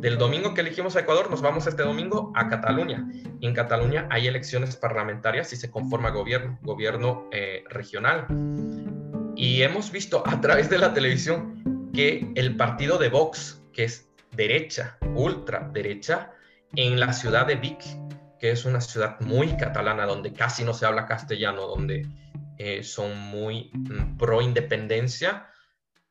[0.00, 3.06] del domingo que elegimos a Ecuador nos vamos este domingo a Cataluña
[3.40, 8.26] y en Cataluña hay elecciones parlamentarias y se conforma gobierno, gobierno eh, regional.
[9.40, 14.06] Y hemos visto a través de la televisión que el partido de Vox, que es
[14.32, 16.32] derecha, ultra derecha,
[16.74, 17.82] en la ciudad de Vic,
[18.38, 22.06] que es una ciudad muy catalana, donde casi no se habla castellano, donde
[22.58, 25.48] eh, son muy mm, pro independencia,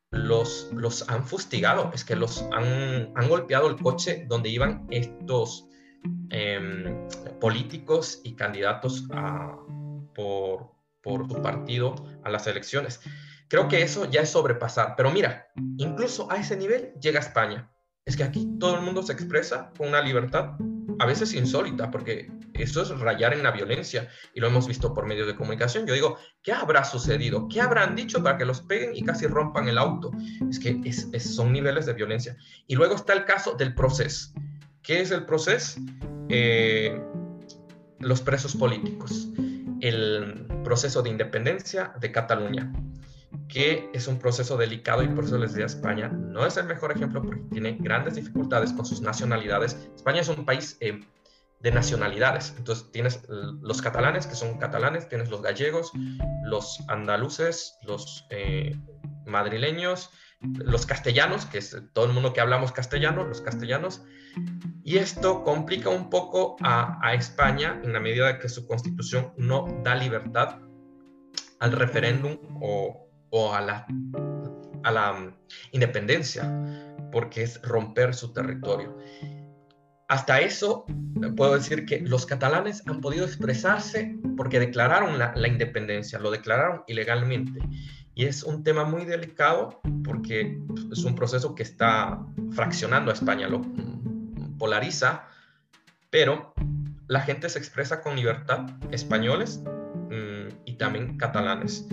[0.09, 5.67] los, los han fustigado, es que los han, han golpeado el coche donde iban estos
[6.31, 7.07] em,
[7.39, 9.03] políticos y candidatos
[10.15, 12.99] por, por su partido a las elecciones.
[13.47, 15.47] Creo que eso ya es sobrepasar, pero mira,
[15.77, 17.69] incluso a ese nivel llega España.
[18.05, 20.53] Es que aquí todo el mundo se expresa con una libertad
[20.99, 25.05] a veces insólita, porque eso es rayar en la violencia y lo hemos visto por
[25.05, 25.87] medios de comunicación.
[25.87, 27.47] Yo digo, ¿qué habrá sucedido?
[27.47, 30.11] ¿Qué habrán dicho para que los peguen y casi rompan el auto?
[30.49, 32.35] Es que son niveles de violencia.
[32.67, 34.33] Y luego está el caso del proceso.
[34.81, 35.79] ¿Qué es el proceso?
[36.29, 37.01] Eh,
[37.99, 39.29] los presos políticos,
[39.81, 42.71] el proceso de independencia de Cataluña
[43.47, 46.91] que es un proceso delicado y por eso les decía España no es el mejor
[46.91, 49.77] ejemplo porque tiene grandes dificultades con sus nacionalidades.
[49.95, 50.99] España es un país eh,
[51.59, 55.91] de nacionalidades, entonces tienes los catalanes que son catalanes, tienes los gallegos,
[56.43, 58.75] los andaluces, los eh,
[59.25, 60.09] madrileños,
[60.39, 64.03] los castellanos, que es todo el mundo que hablamos castellano, los castellanos,
[64.83, 69.95] y esto complica un poco a, España en la medida que su constitución no da
[69.95, 70.57] libertad
[71.59, 73.85] al referéndum o a la,
[75.13, 75.35] mm,
[75.73, 76.43] independencia,
[77.11, 78.97] porque es romper su territorio.
[80.09, 80.85] Hasta eso
[81.37, 87.59] puedo decir que los catalanes han podido expresarse porque declararon la, independencia, lo declararon ilegalmente.
[88.15, 90.59] Y es un tema muy delicado porque
[90.91, 93.47] es un proceso que está fraccionando a España,
[94.59, 95.27] polariza,
[96.11, 96.53] pero
[97.07, 101.87] la gente se expresa con libertad, españoles mm, y también catalanes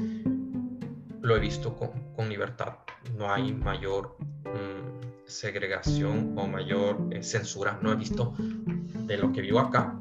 [1.22, 2.74] lo he visto con, libertad.
[3.16, 7.78] No hay mayor mm, segregación o mayor eh, censura.
[7.82, 9.98] No he visto de lo que vivo acá,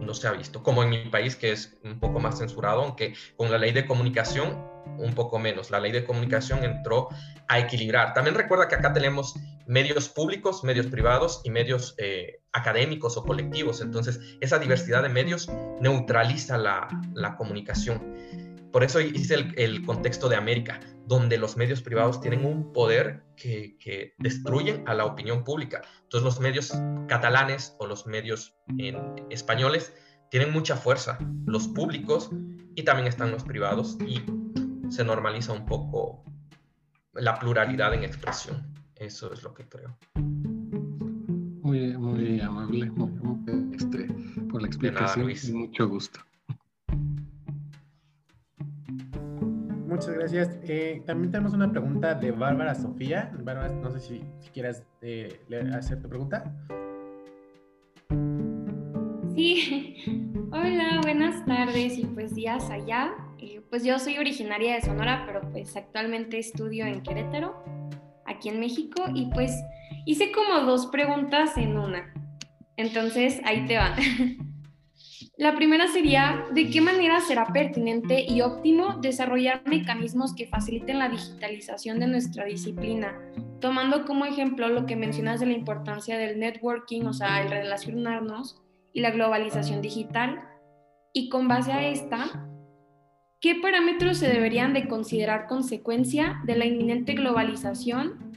[0.00, 0.62] no se ha visto.
[0.62, 3.86] Como en mi país, que es un poco más censurado, aunque con la ley de
[3.86, 4.64] comunicación
[4.98, 5.70] un poco menos.
[5.70, 7.08] La ley de comunicación entró
[7.48, 8.14] a equilibrar.
[8.14, 9.34] También recuerda que acá tenemos
[9.70, 13.80] medios públicos, medios privados y medios eh, académicos o colectivos.
[13.80, 15.48] Entonces, esa diversidad de medios
[15.80, 18.16] neutraliza la, la comunicación.
[18.72, 24.14] Por eso hice el, contexto de América, donde los medios privados tienen un poder que,
[24.18, 25.82] destruyen a la opinión pública.
[26.02, 26.72] Entonces los medios
[27.06, 28.56] catalanes o los medios
[29.30, 29.92] españoles
[30.30, 31.16] tienen mucha fuerza,
[31.46, 32.30] los públicos
[32.74, 34.20] y también están los privados y
[34.90, 36.24] se normaliza un poco
[37.12, 38.79] la pluralidad en expresión.
[39.00, 39.96] Eso es lo que creo.
[40.14, 42.92] Muy, muy amable
[43.72, 44.06] este,
[44.50, 45.30] por la explicación.
[45.30, 46.20] y mucho gusto.
[49.86, 50.58] Muchas gracias.
[50.64, 53.32] Eh, también tenemos una pregunta de Bárbara Sofía.
[53.42, 54.22] Bárbara, no sé si,
[54.52, 55.40] quieras eh,
[55.74, 56.54] hacer tu pregunta.
[59.34, 59.96] Sí,
[60.52, 63.14] hola, buenas tardes y pues días allá.
[63.38, 67.64] Eh, pues yo soy originaria de Sonora, pero pues actualmente estudio en Querétaro,
[68.30, 69.52] aquí en México, y pues
[70.06, 72.14] hice como dos preguntas en una.
[72.76, 73.94] Entonces, ahí te van.
[75.40, 81.08] La primera sería, ¿de qué manera será pertinente y óptimo desarrollar mecanismos que faciliten la
[81.08, 83.18] digitalización de nuestra disciplina?
[83.58, 88.60] Tomando como ejemplo lo que mencionas de la importancia del networking, o sea, el relacionarnos
[88.92, 90.42] y la globalización digital.
[91.14, 92.49] Y con base a esta,
[93.40, 98.30] ¿qué parámetros se deberían de considerar consecuencia de la inminente globalización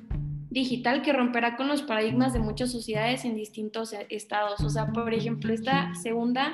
[0.54, 4.62] digital que romperá con los paradigmas de muchas sociedades en distintos e-, estados.
[4.62, 6.54] O sea, por ejemplo, esta segunda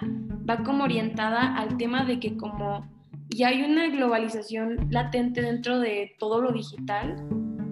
[0.50, 2.90] va como orientada al tema de que como
[3.30, 7.18] ya hay una globalización latente dentro de todo lo digital,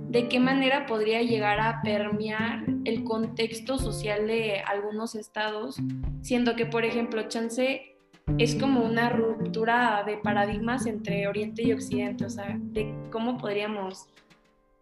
[0.10, 5.78] de qué manera podría llegar a permear el contexto social de algunos estados,
[6.22, 7.97] siendo que, por ejemplo, Chance
[8.38, 14.08] es como una ruptura de paradigmas entre Oriente y Occidente, o sea, de cómo podríamos,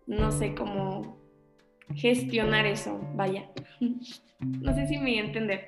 [0.07, 1.17] no sé, cómo
[1.93, 3.49] gestionar eso, vaya.
[4.41, 5.65] No sé si me voy a entender.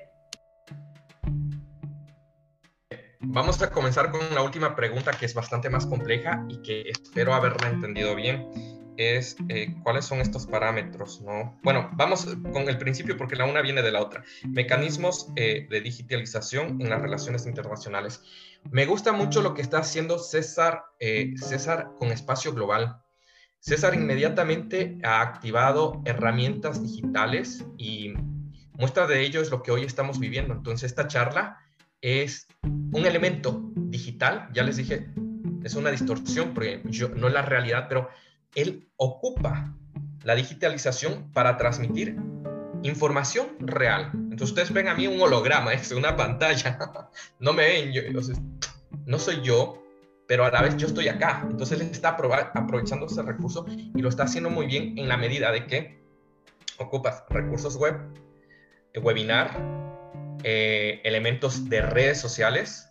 [3.21, 7.33] Vamos a comenzar con la última pregunta que es bastante más compleja y que espero
[7.33, 8.45] haberla entendido bien.
[8.97, 11.57] Es eh, cuáles son estos parámetros, ¿no?
[11.63, 14.23] Bueno, vamos con el principio porque la una viene de la otra.
[14.47, 18.21] Mecanismos eh, de digitalización en las relaciones internacionales.
[18.71, 23.01] Me gusta mucho lo que está haciendo César, eh, César con Espacio Global
[23.59, 28.13] César inmediatamente ha activado herramientas digitales y
[28.73, 30.53] muestra de ello es lo que hoy estamos viviendo.
[30.53, 31.57] Entonces, esta charla
[31.99, 35.09] es un elemento digital, ya les dije,
[35.63, 38.09] es una distorsión, porque yo, no es la realidad, pero
[38.55, 39.73] él ocupa
[40.23, 42.17] la digitalización para transmitir
[42.83, 44.11] información real.
[44.13, 46.77] Entonces, ustedes ven a mí un holograma, es una pantalla,
[47.39, 48.01] no me ven, yo,
[49.05, 49.83] no soy yo,
[50.27, 51.47] pero a la vez yo estoy acá.
[51.49, 55.51] Entonces él está aprovechando ese recurso y lo está haciendo muy bien en la medida
[55.51, 55.97] de que
[56.77, 57.95] ocupas recursos web,
[58.93, 59.51] eh, webinar,
[60.43, 62.86] eh, elementos de redes sociales,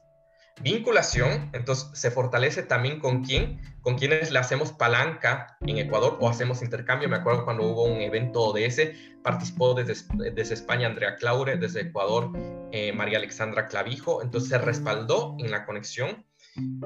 [0.60, 6.28] vinculación, entonces se fortalece también con quién, con quienes le hacemos palanca en Ecuador o
[6.28, 7.08] hacemos intercambio.
[7.08, 8.80] Me acuerdo cuando hubo un evento ODS,
[9.22, 9.94] participó desde,
[10.32, 12.30] desde España Andrea Claure, desde Ecuador
[12.72, 16.24] eh, María Alexandra Clavijo, entonces se respaldó en la conexión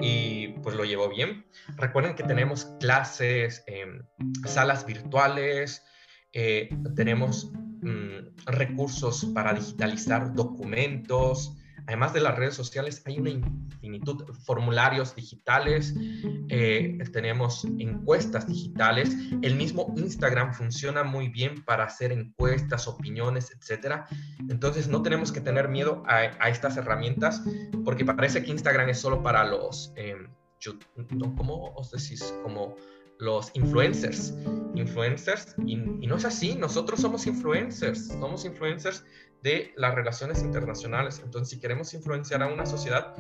[0.01, 1.47] y pues lo llevó bien.
[1.77, 4.03] Recuerden que tenemos clases, em,
[4.47, 5.85] salas virtuales,
[6.33, 7.53] eh, tenemos
[7.83, 11.57] mm, recursos para digitalizar documentos,
[11.91, 15.93] además de las redes sociales, hay una infinitud, formularios digitales,
[16.49, 19.11] eh, tenemos encuestas digitales,
[19.43, 24.07] el mismo Instagram funciona muy bien para hacer encuestas, opiniones, etcétera.
[24.49, 27.43] Entonces no tenemos que tener miedo a, estas herramientas
[27.85, 30.15] porque parece que Instagram es solo para los, eh,
[31.37, 32.33] ¿cómo os decís?
[32.45, 32.77] Como
[33.19, 34.33] los influencers,
[34.77, 39.05] influencers, y, y, no es así, nosotros somos influencers, somos influencers
[39.43, 41.21] de las relaciones internacionales.
[41.25, 43.15] Entonces, si queremos influenciar a una sociedad,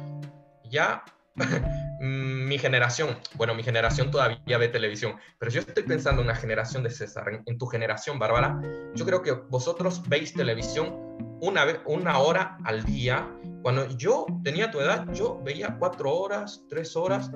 [0.64, 1.04] ya
[2.00, 6.82] mi generación, bueno, mi generación todavía ve televisión, pero yo estoy pensando en la generación
[6.82, 8.60] de César, en, tu generación, Bárbara,
[8.94, 13.28] yo creo que vosotros veis televisión una, una hora al día.
[13.62, 17.30] Cuando yo tenía tu edad, yo veía cuatro horas, tres horas,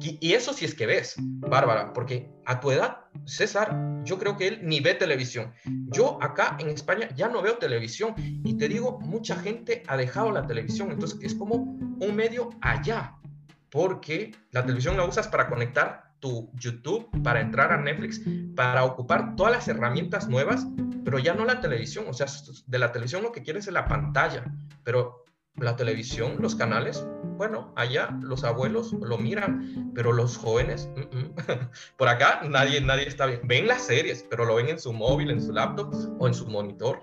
[0.00, 4.48] y, eso sí es que ves, Bárbara, porque a tu edad, César, yo creo que
[4.48, 5.52] él ni ve televisión.
[5.64, 10.30] Yo acá en España ya no veo televisión y te digo, mucha gente ha dejado
[10.30, 13.16] la televisión, entonces es como un medio allá,
[13.70, 18.20] porque la televisión la usas para conectar tu YouTube, para entrar a Netflix,
[18.54, 20.66] para ocupar todas las herramientas nuevas,
[21.04, 22.26] pero ya no la televisión, o sea,
[22.66, 24.44] de la televisión lo que quieres es la pantalla,
[24.82, 25.25] pero
[25.58, 27.06] la televisión, los canales,
[27.36, 30.88] bueno, allá los abuelos lo miran, pero los jóvenes,
[31.96, 33.40] por acá nadie, nadie está bien.
[33.44, 36.46] Ven las series, pero lo ven en su móvil, en su laptop o en su
[36.46, 37.00] monitor.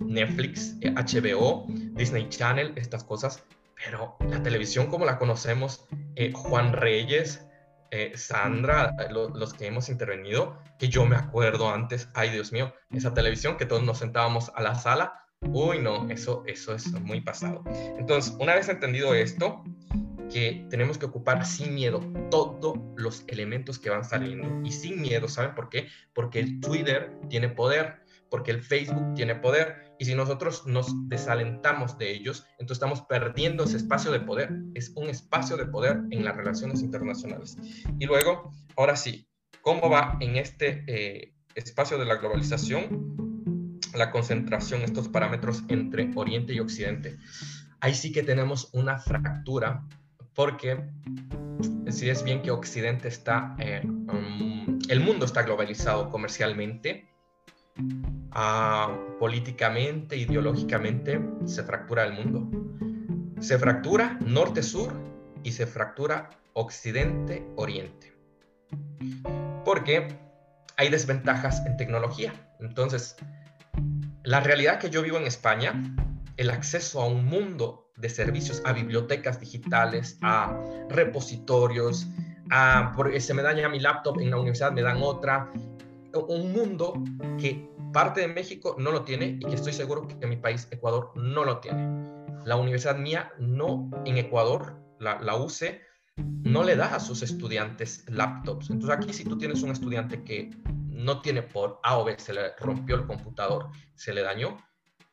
[0.00, 3.44] Netflix, HBO, Disney Channel, estas cosas.
[3.84, 7.46] Pero la televisión como la conocemos, eh, Juan Reyes,
[7.90, 13.12] eh, Sandra, los que hemos intervenido, que yo me acuerdo antes, ay Dios mío, esa
[13.14, 17.62] televisión que todos nos sentábamos a la sala Uy, no, eso, eso es muy pasado.
[17.98, 19.62] Entonces, una vez entendido esto,
[20.32, 22.00] que tenemos que ocupar sin miedo
[22.30, 25.88] todos los elementos que van saliendo y sin miedo, ¿saben por qué?
[26.14, 31.96] Porque el Twitter tiene poder, porque el Facebook tiene poder y si nosotros nos desalentamos
[31.96, 34.50] de ellos, entonces estamos perdiendo ese espacio de poder.
[34.74, 37.56] Es un espacio de poder en las relaciones internacionales.
[37.98, 39.28] Y luego, ahora sí,
[39.62, 43.25] ¿cómo va en este eh, espacio de la globalización
[43.96, 47.18] la concentración, estos parámetros entre Oriente y Occidente?
[47.80, 49.84] Ahí sí que tenemos una fractura
[50.34, 50.84] porque
[51.88, 57.08] si es bien que Occidente está, eh, um, el mundo está globalizado comercialmente,
[58.32, 62.48] ah, políticamente, ideológicamente, se fractura el mundo.
[63.40, 64.92] Se fractura norte-sur
[65.42, 68.14] y se fractura occidente-oriente.
[69.64, 70.18] Porque
[70.76, 72.32] hay desventajas en tecnología.
[72.60, 73.16] Entonces,
[74.24, 75.72] la realidad que yo vivo en España,
[76.36, 82.06] el acceso a un mundo de servicios, a bibliotecas digitales, a repositorios,
[82.50, 85.50] a, porque se me daña mi laptop en la universidad, me dan otra.
[86.28, 86.94] Un mundo
[87.38, 91.12] que parte de México no lo tiene y que estoy seguro que mi país, Ecuador,
[91.14, 91.86] no lo tiene.
[92.44, 95.85] La universidad mía no en Ecuador, la, la UCE,
[96.16, 98.70] no le da a sus estudiantes laptops.
[98.70, 102.32] Entonces aquí si tú tienes un estudiante que no tiene por A o B, se
[102.32, 104.56] le rompió el computador, se le dañó,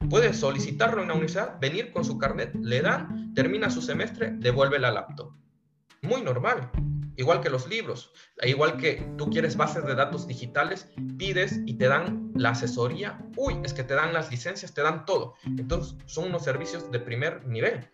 [0.09, 4.79] puede solicitarlo en la universidad, venir con su carnet, le dan, termina su semestre, devuelve
[4.79, 5.33] la laptop.
[6.01, 6.69] Muy normal.
[7.15, 8.11] Igual que los libros,
[8.41, 13.23] igual que tú quieres bases de datos digitales, pides y te dan la asesoría.
[13.37, 15.35] Uy, es que te dan las licencias, te dan todo.
[15.45, 17.87] Entonces son unos servicios de primer nivel.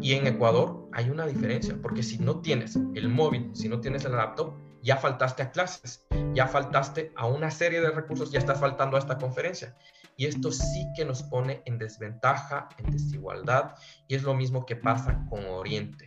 [0.00, 4.04] Y en Ecuador hay una diferencia, porque si no tienes el móvil, si no tienes
[4.04, 8.60] el laptop, ya faltaste a clases, ya faltaste a una serie de recursos, ya estás
[8.60, 9.76] faltando a esta conferencia.
[10.16, 13.74] Y esto sí que nos pone en desventaja, en desigualdad,
[14.06, 16.05] y es lo mismo que pasa con Oriente.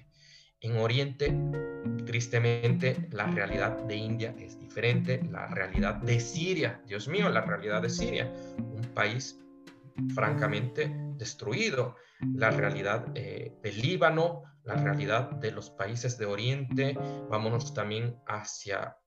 [0.62, 1.34] En Oriente,
[2.06, 7.82] tristemente, la realidad de India es diferente, la realidad de Siria, Dios mío, la realidad
[7.82, 9.40] de Siria, un país
[10.14, 11.96] francamente destruido,
[12.34, 16.98] la realidad eh, del Líbano, la realidad de los países de Oriente,
[17.30, 18.98] vámonos también hacia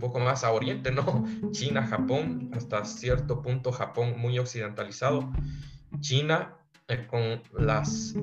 [0.00, 1.24] poco más a oriente, ¿no?
[1.52, 5.30] China, Japón, hasta cierto punto Japón muy occidentalizado.
[6.00, 6.56] China
[6.88, 8.14] eh, con las...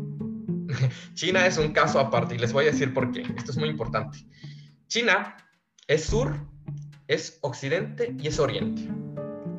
[1.13, 3.21] China es un caso aparte y les voy a decir por qué.
[3.37, 4.19] Esto es muy importante.
[4.87, 5.35] China
[5.87, 6.33] es sur,
[7.07, 8.89] es occidente y es oriente.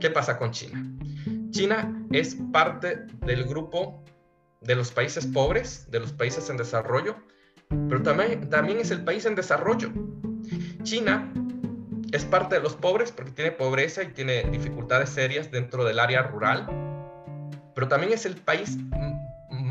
[0.00, 0.84] ¿Qué pasa con China?
[1.50, 4.04] China es parte del grupo
[4.60, 7.16] de los países pobres, de los países en desarrollo,
[7.88, 9.90] pero también, también es el país en desarrollo.
[10.82, 11.32] China
[12.12, 16.22] es parte de los pobres porque tiene pobreza y tiene dificultades serias dentro del área
[16.22, 16.66] rural,
[17.74, 18.78] pero también es el país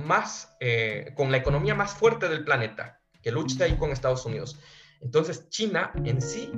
[0.08, 4.60] más, eh, con la economía más fuerte del planeta, que lucha ahí con Estados Unidos.
[5.02, 6.52] Entonces, China en sí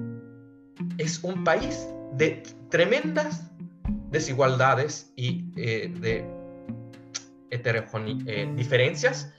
[0.98, 3.50] es un país de tremendas
[4.12, 6.26] desigualdades y eh, de
[7.52, 9.34] eh, diferencias,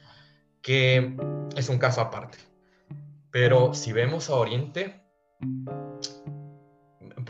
[0.63, 1.17] que
[1.57, 2.39] es un caso aparte.
[3.31, 5.01] Pero si vemos a Oriente,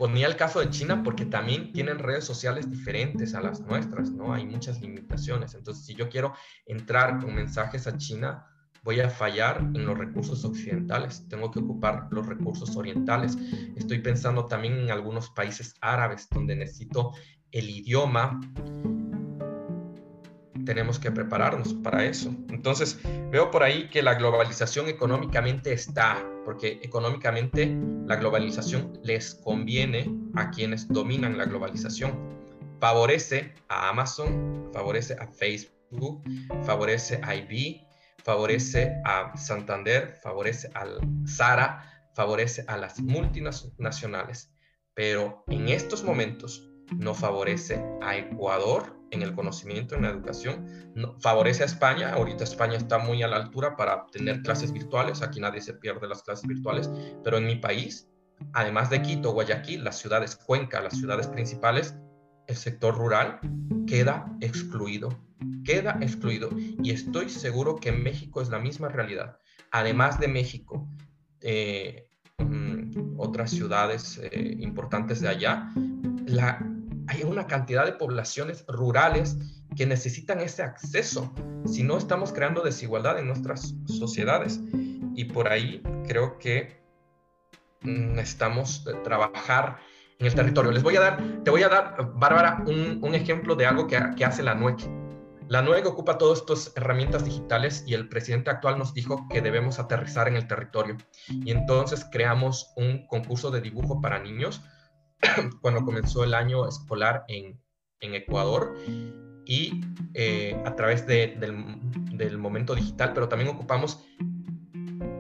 [0.01, 4.33] ponía el caso de China porque también tienen redes sociales diferentes a las nuestras, ¿no?
[4.33, 5.53] Hay muchas limitaciones.
[5.55, 6.33] Entonces, si yo quiero
[6.65, 8.47] entrar con mensajes a China,
[8.83, 13.37] voy a fallar en los recursos occidentales, tengo que ocupar los recursos orientales.
[13.77, 17.13] Estoy pensando también en algunos países árabes donde necesito
[17.53, 18.41] el idioma
[20.65, 22.35] tenemos que prepararnos para eso.
[22.49, 22.99] Entonces,
[23.31, 27.77] veo por ahí que la globalización económicamente está, porque económicamente
[28.07, 32.19] la globalización les conviene a quienes dominan la globalización.
[32.81, 36.23] Favorece a Amazon, favorece a Facebook,
[36.65, 37.87] favorece a IB,
[38.25, 44.53] favorece a Santander, favorece al Zara, favorece a las multinacionales.
[44.95, 50.67] Pero en estos momentos no favorece a Ecuador en el conocimiento, en la educación,
[51.19, 52.13] favorece a España.
[52.13, 56.09] Ahorita España está muy a la altura para tener clases virtuales, aquí nadie se pierde
[56.09, 56.91] las clases virtuales,
[57.25, 58.09] pero en mi país,
[58.53, 61.97] además de Quito, Guayaquil, las ciudades Cuenca, las ciudades principales,
[62.47, 63.41] el sector rural
[63.87, 65.09] queda excluido,
[65.65, 66.51] queda excluido.
[66.83, 69.39] Y estoy seguro que en México es la misma realidad.
[69.71, 70.89] Además de México,
[71.41, 72.09] eh,
[72.39, 75.69] mm, otras ciudades eh, importantes de allá,
[76.27, 76.59] la
[77.11, 79.37] hay una cantidad de poblaciones rurales
[79.77, 81.35] que necesitan ese acceso,
[81.67, 84.61] si no estamos creando desigualdad en nuestras sociedades.
[85.17, 86.81] Y por ahí creo que
[87.81, 89.79] necesitamos trabajar
[90.21, 90.71] en el territorio.
[90.71, 94.45] Les voy a dar, te voy a dar, Bárbara, un, ejemplo de algo que, hace
[94.45, 94.79] la NUEC.
[95.49, 99.81] La NUEC ocupa todas estas herramientas digitales y el presidente actual nos dijo que debemos
[99.81, 100.97] aterrizar en el territorio.
[101.29, 104.63] Y entonces creamos un concurso de dibujo para niños
[105.61, 107.61] cuando comenzó el año escolar en,
[108.01, 108.75] en Ecuador
[109.45, 109.81] y
[110.15, 111.65] eh, a través de, del,
[112.17, 114.05] del, momento digital, pero también ocupamos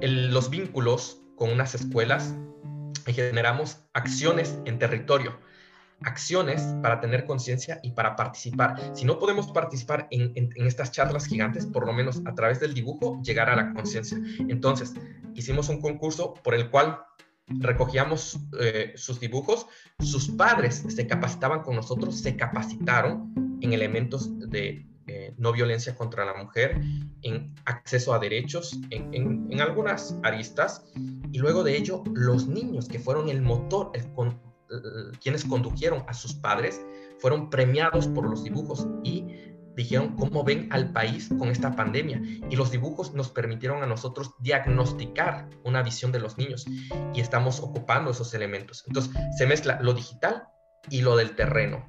[0.01, 2.35] los vínculos con unas escuelas
[3.07, 5.39] y generamos acciones en territorio,
[6.03, 8.93] acciones para tener conciencia y para participar.
[8.95, 12.75] Si no podemos participar en, en, estas charlas gigantes, por lo menos a través del
[12.75, 14.19] dibujo, llegar a la conciencia.
[14.49, 14.95] Entonces,
[15.35, 17.01] hicimos un concurso por el cual
[17.59, 19.67] recogíamos eh, sus dibujos,
[19.99, 26.25] sus padres se capacitaban con nosotros, se capacitaron en elementos de eh, no violencia contra
[26.25, 26.81] la mujer,
[27.23, 30.85] en acceso a derechos, en, algunas aristas,
[31.33, 33.93] y luego de ello los niños que fueron el motor,
[35.21, 36.81] quienes condujeron a sus padres,
[37.19, 42.57] fueron premiados por los dibujos y dijeron cómo ven al país con esta pandemia y
[42.57, 46.67] los dibujos nos permitieron a nosotros diagnosticar una visión de los niños
[47.15, 48.85] y estamos ocupando esos elementos.
[48.87, 50.45] Entonces se mezcla lo digital
[50.89, 51.89] y lo del terreno.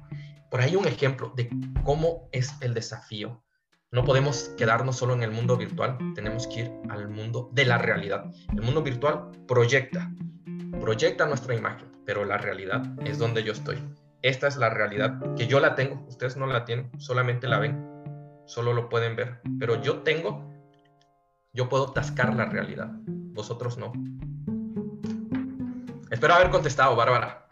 [0.50, 1.48] Por ahí un ejemplo de
[1.84, 3.42] cómo es el desafío.
[3.90, 7.78] No podemos quedarnos solo en el mundo virtual, tenemos que ir al mundo de la
[7.78, 8.24] realidad.
[8.52, 10.10] El mundo virtual proyecta,
[10.80, 13.78] proyecta nuestra imagen, pero la realidad es donde yo estoy
[14.22, 17.84] esta es la realidad, que yo la tengo, ustedes no la tienen, solamente la ven,
[18.46, 20.48] solo lo pueden ver, pero yo tengo,
[21.52, 23.92] yo puedo tascar la realidad, vosotros no.
[26.10, 27.48] Espero haber contestado, Bárbara.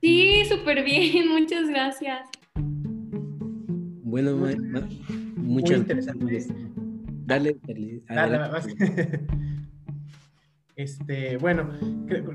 [0.00, 2.28] Sí, súper bien, muchas gracias.
[4.02, 4.36] Bueno,
[5.36, 6.16] muchas gracias.
[7.26, 9.26] Dale, dale, dale.
[10.76, 11.70] Este, bueno,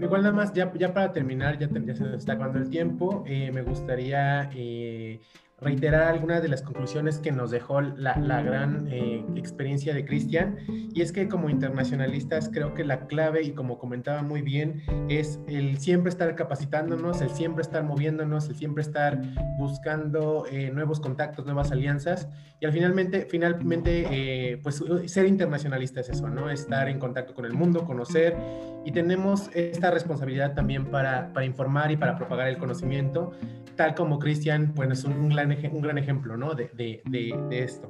[0.01, 3.61] igual nada más, ya, para terminar, ya, ya se está acabando el tiempo, eh, me
[3.61, 5.21] gustaría eh,
[5.61, 10.57] reiterar algunas de las conclusiones que nos dejó la, la gran eh, experiencia de Cristian.
[10.67, 15.39] Y es que como internacionalistas creo que la clave, y como comentaba muy bien, es
[15.47, 19.21] el siempre estar capacitándonos, el siempre estar moviéndonos, el siempre estar
[19.57, 22.27] buscando eh, nuevos contactos, nuevas alianzas.
[22.59, 26.49] Y al finalmente, finalmente eh, pues ser internacionalista es eso, ¿no?
[26.49, 28.35] Estar en contacto con el mundo, conocer.
[28.83, 33.31] Y tenemos esta responsabilidad también para, para informar y para propagar el conocimiento,
[33.75, 35.35] tal como Cristian, pues es un, un
[35.71, 36.53] un gran ejemplo ¿no?
[36.53, 37.87] de, de, de, esto.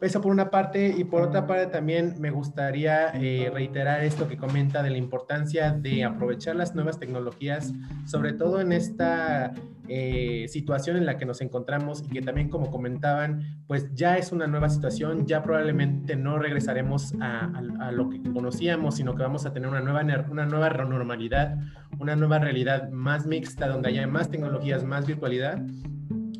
[0.00, 4.36] Eso por una parte y por otra parte también me gustaría eh, reiterar esto que
[4.36, 7.72] comenta de la importancia de aprovechar las nuevas tecnologías,
[8.06, 9.52] sobre todo en esta
[9.92, 14.30] eh, situación en la que nos encontramos y que también como comentaban, pues ya es
[14.30, 17.50] una nueva situación, ya probablemente no regresaremos a,
[17.80, 21.58] a, lo que conocíamos, sino que vamos a tener una nueva, una nueva normalidad,
[21.98, 25.60] una nueva realidad más mixta, donde haya más tecnologías, más virtualidad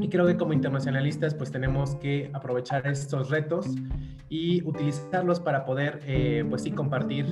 [0.00, 3.66] y creo que como internacionalistas pues tenemos que aprovechar estos retos
[4.28, 7.26] y utilizarlos para poder eh, pues sí compartir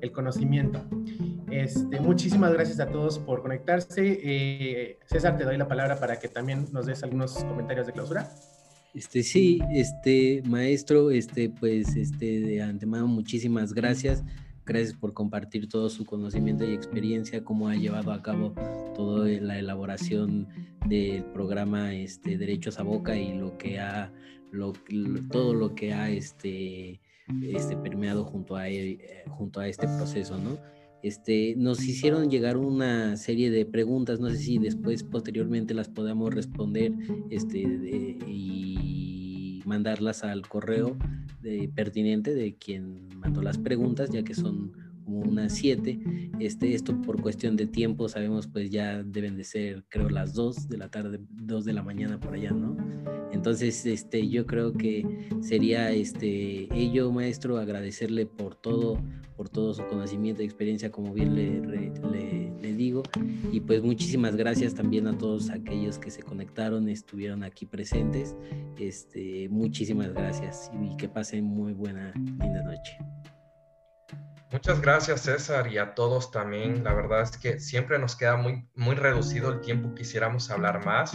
[0.00, 0.82] el conocimiento.
[1.50, 4.20] Este, muchísimas gracias a todos por conectarse.
[4.22, 8.30] Eh, César, te doy la palabra para que también nos des algunos comentarios de clausura.
[8.94, 14.22] Este, sí, este, maestro, este, pues, este, de antemano, muchísimas gracias.
[14.66, 18.54] Gracias por compartir todo su conocimiento y experiencia, cómo ha llevado a cabo
[18.94, 20.48] toda la elaboración
[20.86, 24.10] del programa este, Derechos a Boca y lo que ha,
[24.50, 24.72] lo,
[25.30, 27.00] todo lo que ha este,
[27.42, 30.58] este, permeado junto a, eh, junto a este proceso, ¿no?
[31.02, 36.34] Este, nos hicieron llegar una serie de preguntas, no sé si después, posteriormente, las podamos
[36.34, 36.94] responder
[37.28, 39.23] este, y
[39.66, 40.96] mandarlas al correo
[41.74, 44.72] pertinente de quien mandó las preguntas, ya que son
[45.04, 46.00] como unas siete.
[46.38, 50.68] Este, esto por cuestión de tiempo, sabemos pues ya deben de ser, creo, las dos
[50.68, 52.76] de la tarde, dos de la mañana por allá, ¿no?
[53.34, 55.04] Entonces, este, yo creo que
[55.40, 59.02] sería este, ello, maestro, agradecerle por todo,
[59.36, 63.02] por todo su conocimiento y experiencia, como bien le, le, digo.
[63.52, 68.36] Y pues muchísimas gracias también a todos aquellos que se conectaron, estuvieron aquí presentes.
[68.78, 72.98] Este, muchísimas gracias y que pasen muy buena, linda noche.
[74.54, 76.84] Muchas gracias César y a todos también.
[76.84, 81.10] La verdad es que siempre nos queda muy, muy reducido el tiempo, quisiéramos hablar más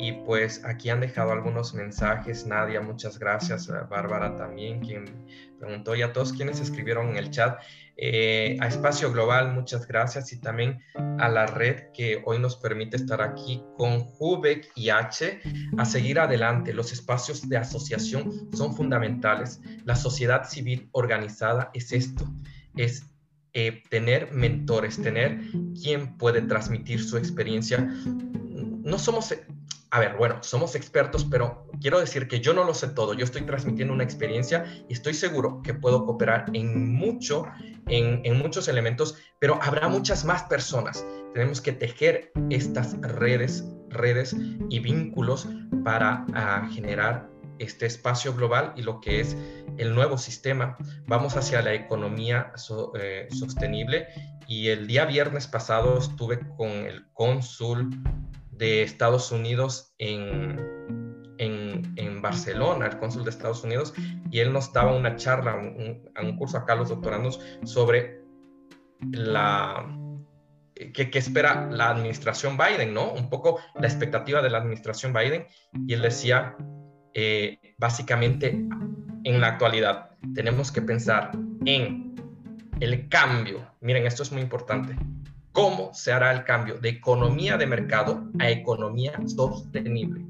[0.00, 2.48] y pues aquí han dejado algunos mensajes.
[2.48, 3.68] Nadia, muchas gracias.
[3.88, 5.04] Bárbara también, quien
[5.60, 7.60] preguntó y a todos quienes escribieron en el chat.
[7.96, 10.80] Eh, a Espacio Global, muchas gracias y también
[11.20, 15.40] a la red que hoy nos permite estar aquí con Jubec y H
[15.78, 16.74] a seguir adelante.
[16.74, 19.60] Los espacios de asociación son fundamentales.
[19.84, 22.28] La sociedad civil organizada es esto
[22.76, 23.06] es
[23.52, 25.40] eh, tener mentores, tener
[25.80, 27.78] quien puede transmitir su experiencia.
[27.80, 29.34] No somos,
[29.90, 33.14] a ver, bueno, somos expertos, pero quiero decir que yo no lo sé todo.
[33.14, 37.44] Yo estoy transmitiendo una experiencia y estoy seguro que puedo cooperar en mucho,
[37.88, 41.04] en, en muchos elementos, pero habrá muchas más personas.
[41.34, 44.36] Tenemos que tejer estas redes, redes
[44.68, 45.48] y vínculos
[45.84, 47.29] para ah, generar
[47.60, 49.36] este espacio global y lo que es
[49.78, 50.76] el nuevo sistema.
[51.06, 52.52] Vamos hacia la economía
[52.98, 54.08] eh, sostenible
[54.48, 57.90] y el día viernes pasado estuve con el cónsul
[58.50, 60.58] de Estados Unidos en,
[61.38, 63.94] en, en, Barcelona, el cónsul de Estados Unidos,
[64.30, 68.20] y él nos daba una charla, un, un curso acá a los doctorandos sobre
[69.12, 69.86] la,
[70.92, 73.12] que, espera la administración Biden, ¿no?
[73.12, 75.46] Un poco la expectativa de la administración Biden.
[75.86, 76.56] Y él decía,
[77.14, 78.48] eh, básicamente,
[79.24, 81.32] en la actualidad, tenemos que pensar
[81.64, 82.14] en
[82.80, 83.66] el cambio.
[83.80, 84.96] Miren, esto es muy importante.
[85.52, 90.24] ¿Cómo se hará el cambio de economía de mercado a economía sostenible?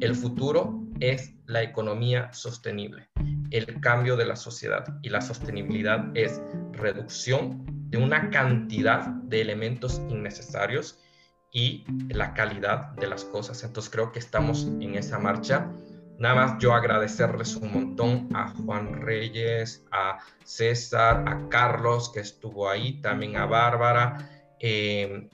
[0.00, 3.08] El futuro es la economía sostenible,
[3.50, 6.40] el cambio de la sociedad y la sostenibilidad es
[6.72, 10.98] reducción de una cantidad de elementos innecesarios
[11.52, 13.62] y la calidad de las cosas.
[13.62, 15.70] Entonces creo que estamos en esa marcha.
[16.22, 22.68] Nada más yo agradecerles un montón a Juan Reyes, a César, a Carlos que estuvo
[22.68, 24.30] ahí, también a Bárbara.
[24.60, 25.28] Eh,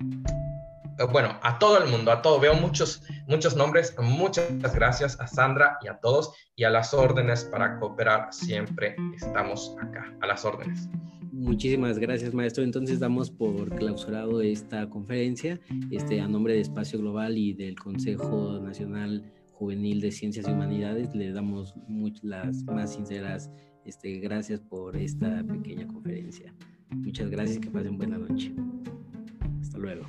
[1.13, 2.41] bueno, a todo el mundo, a todo.
[2.41, 3.95] Veo muchos, muchos nombres.
[3.99, 8.33] Muchas gracias a Sandra y a todos y a las órdenes para cooperar.
[8.33, 10.89] Siempre estamos acá, a las órdenes.
[11.31, 12.65] Muchísimas gracias, maestro.
[12.65, 15.61] Entonces damos por clausurado esta conferencia
[15.91, 19.23] este, a nombre de Espacio Global y del Consejo Nacional
[19.59, 21.15] Juvenil de Ciencias y Humanidades.
[21.17, 21.75] Le damos
[22.23, 23.51] las más sinceras
[23.85, 26.55] este, gracias por esta pequeña conferencia.
[26.91, 28.53] Muchas gracias que pasen buena noche.
[29.61, 30.07] Hasta luego.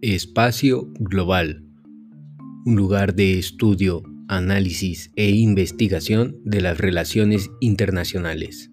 [0.00, 1.67] Espacio Global,
[2.68, 8.68] un lugar de estudio, análisis e investigación de las relaciones internacionales.